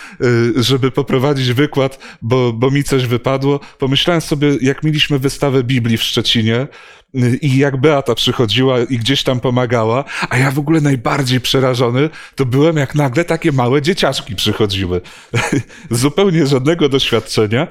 Y, 0.58 0.64
żeby 0.64 0.92
poprowadzić 0.92 1.54
wykład, 1.54 2.00
bo, 2.22 2.54
bo 2.54 2.72
mi 2.72 2.84
coś 2.84 3.06
wypadło. 3.06 3.60
Pomyślałem 3.80 4.22
sobie, 4.22 4.58
jak 4.62 4.84
mieliśmy 4.84 5.20
wystawę 5.20 5.64
Biblii 5.64 5.98
w 5.98 6.04
Szczecinie, 6.04 6.68
y, 7.16 7.38
i 7.42 7.58
jak 7.58 7.78
Beata 7.78 8.16
przychodziła 8.16 8.80
i 8.80 8.98
gdzieś 8.98 9.24
tam 9.24 9.40
pomagała, 9.40 10.04
a 10.30 10.38
ja 10.38 10.52
w 10.52 10.60
ogóle 10.60 10.82
najbardziej 10.82 11.37
przerażony 11.40 12.10
to 12.36 12.46
byłem, 12.46 12.78
jak 12.78 12.96
nagle 12.96 13.26
takie 13.26 13.52
małe 13.52 13.82
dzieciaczki 13.82 14.36
przychodziły. 14.36 15.02
Zupełnie 15.92 16.48
żadnego 16.48 16.90
doświadczenia. 16.90 17.68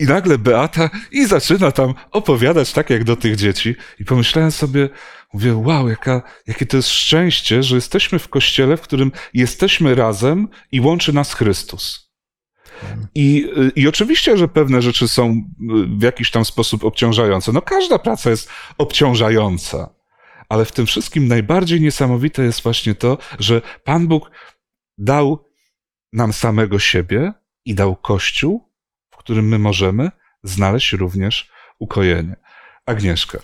I 0.00 0.04
nagle 0.04 0.38
Beata 0.38 0.90
i 1.12 1.26
zaczyna 1.26 1.72
tam 1.72 1.94
opowiadać 2.10 2.72
tak 2.72 2.90
jak 2.90 3.04
do 3.04 3.16
tych 3.16 3.36
dzieci. 3.36 3.74
I 4.00 4.04
pomyślałem 4.04 4.52
sobie, 4.52 4.88
Mówię, 5.32 5.54
wow, 5.54 5.88
jaka, 5.88 6.22
jakie 6.46 6.66
to 6.66 6.76
jest 6.76 6.88
szczęście, 6.88 7.62
że 7.62 7.74
jesteśmy 7.74 8.18
w 8.18 8.28
kościele, 8.28 8.76
w 8.76 8.80
którym 8.80 9.12
jesteśmy 9.34 9.94
razem 9.94 10.48
i 10.72 10.80
łączy 10.80 11.12
nas 11.12 11.34
Chrystus. 11.34 12.08
I, 13.14 13.48
I 13.76 13.88
oczywiście, 13.88 14.36
że 14.36 14.48
pewne 14.48 14.82
rzeczy 14.82 15.08
są 15.08 15.42
w 15.98 16.02
jakiś 16.02 16.30
tam 16.30 16.44
sposób 16.44 16.84
obciążające. 16.84 17.52
No 17.52 17.62
każda 17.62 17.98
praca 17.98 18.30
jest 18.30 18.50
obciążająca. 18.78 19.97
Ale 20.48 20.64
w 20.64 20.72
tym 20.72 20.86
wszystkim 20.86 21.28
najbardziej 21.28 21.80
niesamowite 21.80 22.42
jest 22.42 22.62
właśnie 22.62 22.94
to, 22.94 23.18
że 23.38 23.62
Pan 23.84 24.08
Bóg 24.08 24.30
dał 24.98 25.48
nam 26.12 26.32
samego 26.32 26.78
siebie 26.78 27.32
i 27.64 27.74
dał 27.74 27.96
Kościół, 27.96 28.72
w 29.10 29.16
którym 29.16 29.48
my 29.48 29.58
możemy 29.58 30.10
znaleźć 30.42 30.92
również 30.92 31.50
ukojenie. 31.78 32.36
Agnieszka. 32.86 33.38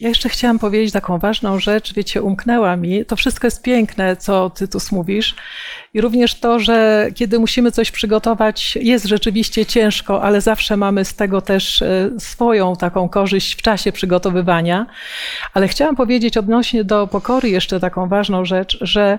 Ja 0.00 0.08
jeszcze 0.08 0.28
chciałam 0.28 0.58
powiedzieć 0.58 0.92
taką 0.92 1.18
ważną 1.18 1.58
rzecz, 1.58 1.94
wiecie, 1.94 2.22
umknęła 2.22 2.76
mi. 2.76 3.04
To 3.04 3.16
wszystko 3.16 3.46
jest 3.46 3.62
piękne, 3.62 4.16
co 4.16 4.50
ty 4.50 4.68
tu 4.68 4.78
mówisz. 4.92 5.34
I 5.94 6.00
również 6.00 6.34
to, 6.34 6.58
że 6.60 7.08
kiedy 7.14 7.38
musimy 7.38 7.72
coś 7.72 7.90
przygotować, 7.90 8.76
jest 8.76 9.04
rzeczywiście 9.04 9.66
ciężko, 9.66 10.22
ale 10.22 10.40
zawsze 10.40 10.76
mamy 10.76 11.04
z 11.04 11.14
tego 11.14 11.40
też 11.40 11.82
e, 11.82 12.10
swoją 12.18 12.76
taką 12.76 13.08
korzyść 13.08 13.54
w 13.54 13.62
czasie 13.62 13.92
przygotowywania. 13.92 14.86
Ale 15.54 15.68
chciałam 15.68 15.96
powiedzieć 15.96 16.36
odnośnie 16.36 16.84
do 16.84 17.06
pokory 17.06 17.48
jeszcze 17.48 17.80
taką 17.80 18.08
ważną 18.08 18.44
rzecz, 18.44 18.78
że 18.80 19.18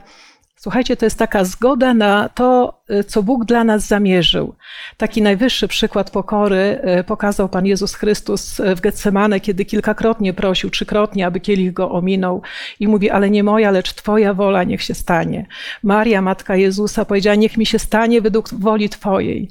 Słuchajcie, 0.56 0.98
to 0.98 1.06
jest 1.06 1.18
taka 1.18 1.46
zgoda 1.46 1.94
na 1.94 2.30
to, 2.30 2.82
y, 2.92 3.04
co 3.04 3.24
Bóg 3.24 3.46
dla 3.46 3.64
nas 3.64 3.88
zamierzył. 3.88 4.56
Taki 4.98 5.22
najwyższy 5.22 5.68
przykład 5.68 6.12
pokory 6.12 6.80
y, 7.00 7.04
pokazał 7.04 7.50
Pan 7.50 7.66
Jezus 7.66 7.96
Chrystus 7.96 8.60
y, 8.60 8.76
w 8.76 8.82
Getsemane, 8.82 9.40
kiedy 9.40 9.66
kilkakrotnie 9.66 10.34
prosił, 10.34 10.70
trzykrotnie, 10.70 11.26
aby 11.26 11.40
kielich 11.40 11.74
go 11.74 11.92
ominął 11.92 12.42
i 12.80 12.88
mówi, 12.88 13.10
ale 13.10 13.30
nie 13.30 13.44
moja, 13.44 13.72
lecz 13.72 13.94
Twoja 13.94 14.34
wola 14.34 14.64
niech 14.64 14.82
się 14.82 14.94
stanie. 14.94 15.46
Maria, 15.84 16.22
matka 16.22 16.56
Jezusa, 16.56 17.06
powiedziała, 17.06 17.36
niech 17.36 17.58
mi 17.58 17.66
się 17.66 17.80
stanie 17.80 18.22
według 18.22 18.54
woli 18.54 18.90
Twojej. 18.90 19.50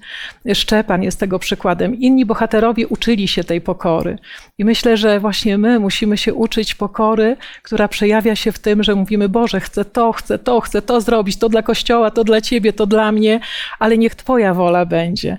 Szczepan 0.55 1.03
jest 1.03 1.21
tego 1.21 1.39
przykładem. 1.39 1.95
Inni 1.95 2.27
bohaterowie 2.27 2.89
uczyli 2.89 3.29
się 3.29 3.45
tej 3.45 3.61
pokory. 3.61 4.19
I 4.59 4.65
myślę, 4.65 4.97
że 4.97 5.21
właśnie 5.21 5.59
my 5.59 5.79
musimy 5.79 6.17
się 6.17 6.35
uczyć 6.35 6.75
pokory, 6.75 7.37
która 7.63 7.89
przejawia 7.89 8.37
się 8.37 8.53
w 8.53 8.59
tym, 8.59 8.83
że 8.83 8.95
mówimy, 8.95 9.29
Boże, 9.29 9.61
chcę 9.61 9.85
to, 9.85 10.13
chcę 10.13 10.39
to, 10.39 10.61
chcę 10.61 10.83
to 10.83 10.90
zrobić, 10.99 11.39
to 11.39 11.49
dla 11.49 11.63
Kościoła, 11.63 12.11
to 12.11 12.25
dla 12.25 12.41
Ciebie, 12.41 12.73
to 12.73 12.87
dla 12.87 13.13
mnie, 13.13 13.41
ale 13.79 13.99
niech 13.99 14.15
Twoja 14.15 14.55
wola 14.55 14.87
będzie. 14.87 15.39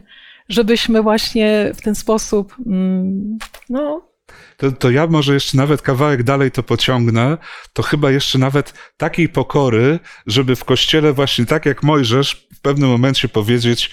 Żebyśmy 0.49 1.01
właśnie 1.01 1.71
w 1.75 1.81
ten 1.81 1.95
sposób, 1.95 2.55
mm, 2.65 3.37
no, 3.69 4.11
to, 4.57 4.71
to 4.71 4.91
ja 4.91 5.07
może 5.07 5.33
jeszcze 5.33 5.57
nawet 5.57 5.81
kawałek 5.81 6.23
dalej 6.23 6.51
to 6.51 6.63
pociągnę, 6.63 7.37
to 7.73 7.83
chyba 7.83 8.11
jeszcze 8.11 8.37
nawet 8.37 8.73
takiej 8.97 9.29
pokory, 9.29 9.99
żeby 10.27 10.55
w 10.55 10.65
kościele 10.65 11.13
właśnie 11.13 11.45
tak 11.45 11.65
jak 11.65 11.83
Mojżesz 11.83 12.47
w 12.53 12.61
pewnym 12.61 12.89
momencie 12.89 13.29
powiedzieć, 13.29 13.91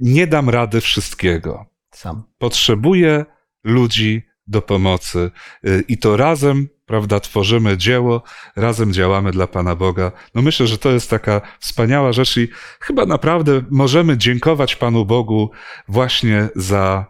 nie 0.00 0.26
dam 0.26 0.48
rady 0.48 0.80
wszystkiego. 0.80 1.66
Sam. 1.94 2.22
Potrzebuję 2.38 3.24
ludzi 3.64 4.29
do 4.50 4.62
pomocy 4.62 5.30
y, 5.64 5.84
i 5.88 5.98
to 5.98 6.16
razem 6.16 6.68
prawda, 6.90 7.20
tworzymy 7.20 7.76
dzieło, 7.76 8.22
razem 8.56 8.92
działamy 8.92 9.32
dla 9.32 9.46
Pana 9.46 9.76
Boga. 9.76 10.12
No 10.34 10.42
myślę, 10.42 10.66
że 10.66 10.78
to 10.78 10.90
jest 10.90 11.10
taka 11.10 11.40
wspaniała 11.60 12.12
rzecz 12.12 12.36
i 12.36 12.48
chyba 12.80 13.06
naprawdę 13.06 13.62
możemy 13.70 14.18
dziękować 14.18 14.76
Panu 14.76 15.06
Bogu 15.06 15.50
właśnie 15.88 16.48
za 16.56 17.06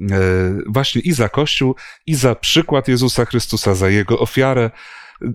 e, 0.00 0.16
właśnie 0.66 1.00
i 1.00 1.12
za 1.12 1.28
Kościół, 1.28 1.74
i 2.06 2.14
za 2.14 2.34
przykład 2.34 2.88
Jezusa 2.88 3.24
Chrystusa, 3.24 3.74
za 3.74 3.88
Jego 3.88 4.18
ofiarę. 4.18 4.70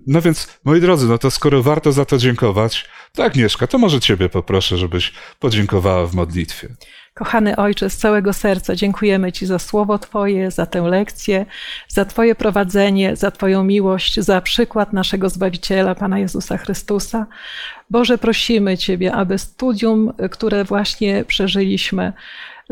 No 0.07 0.21
więc, 0.21 0.59
moi 0.65 0.81
drodzy, 0.81 1.07
no 1.07 1.17
to 1.17 1.31
skoro 1.31 1.63
warto 1.63 1.91
za 1.91 2.05
to 2.05 2.17
dziękować, 2.17 2.89
to 3.11 3.23
Agnieszka, 3.23 3.67
to 3.67 3.77
może 3.77 3.99
Ciebie 3.99 4.29
poproszę, 4.29 4.77
żebyś 4.77 5.13
podziękowała 5.39 6.07
w 6.07 6.13
modlitwie. 6.13 6.75
Kochany 7.22 7.55
Ojcze, 7.55 7.89
z 7.89 7.97
całego 7.97 8.34
serca 8.34 8.76
dziękujemy 8.76 9.32
Ci 9.32 9.45
za 9.45 9.59
słowo 9.59 9.99
Twoje, 9.99 10.51
za 10.51 10.65
tę 10.65 10.82
lekcję, 10.82 11.45
za 11.88 12.05
Twoje 12.05 12.36
prowadzenie, 12.36 13.15
za 13.15 13.32
Twoją 13.32 13.63
miłość, 13.63 14.19
za 14.19 14.41
przykład 14.41 14.93
naszego 14.93 15.30
Zbawiciela, 15.30 15.95
Pana 15.95 16.19
Jezusa 16.19 16.57
Chrystusa. 16.57 17.26
Boże, 17.89 18.17
prosimy 18.17 18.78
Ciebie, 18.78 19.13
aby 19.13 19.38
studium, 19.38 20.13
które 20.32 20.63
właśnie 20.63 21.26
przeżyliśmy, 21.26 22.13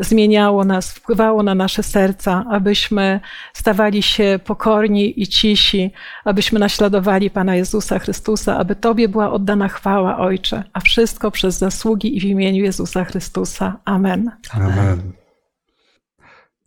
zmieniało 0.00 0.64
nas, 0.64 0.92
wpływało 0.92 1.42
na 1.42 1.54
nasze 1.54 1.82
serca, 1.82 2.44
abyśmy 2.50 3.20
stawali 3.54 4.02
się 4.02 4.40
pokorni 4.44 5.22
i 5.22 5.26
cisi, 5.26 5.90
abyśmy 6.24 6.58
naśladowali 6.58 7.30
Pana 7.30 7.56
Jezusa 7.56 7.98
Chrystusa, 7.98 8.58
aby 8.58 8.76
Tobie 8.76 9.08
była 9.08 9.32
oddana 9.32 9.68
chwała, 9.68 10.18
Ojcze, 10.18 10.64
a 10.72 10.80
wszystko 10.80 11.30
przez 11.30 11.58
zasługi 11.58 12.16
i 12.16 12.20
w 12.20 12.24
imieniu 12.24 12.64
Jezusa 12.64 13.04
Chrystusa. 13.04 13.76
Amen. 13.84 14.30
Amen. 14.52 15.19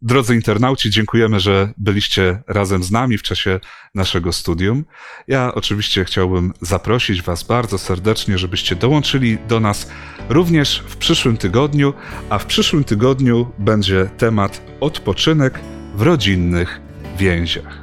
Drodzy 0.05 0.35
internauci, 0.35 0.89
dziękujemy, 0.89 1.39
że 1.39 1.73
byliście 1.77 2.43
razem 2.47 2.83
z 2.83 2.91
nami 2.91 3.17
w 3.17 3.23
czasie 3.23 3.59
naszego 3.95 4.33
studium. 4.33 4.85
Ja 5.27 5.55
oczywiście 5.55 6.05
chciałbym 6.05 6.53
zaprosić 6.61 7.21
Was 7.21 7.43
bardzo 7.43 7.77
serdecznie, 7.77 8.37
żebyście 8.37 8.75
dołączyli 8.75 9.37
do 9.47 9.59
nas 9.59 9.91
również 10.29 10.83
w 10.87 10.97
przyszłym 10.97 11.37
tygodniu, 11.37 11.93
a 12.29 12.39
w 12.39 12.45
przyszłym 12.45 12.83
tygodniu 12.83 13.51
będzie 13.59 14.09
temat 14.17 14.61
odpoczynek 14.79 15.59
w 15.95 16.01
rodzinnych 16.01 16.81
więziach. 17.17 17.82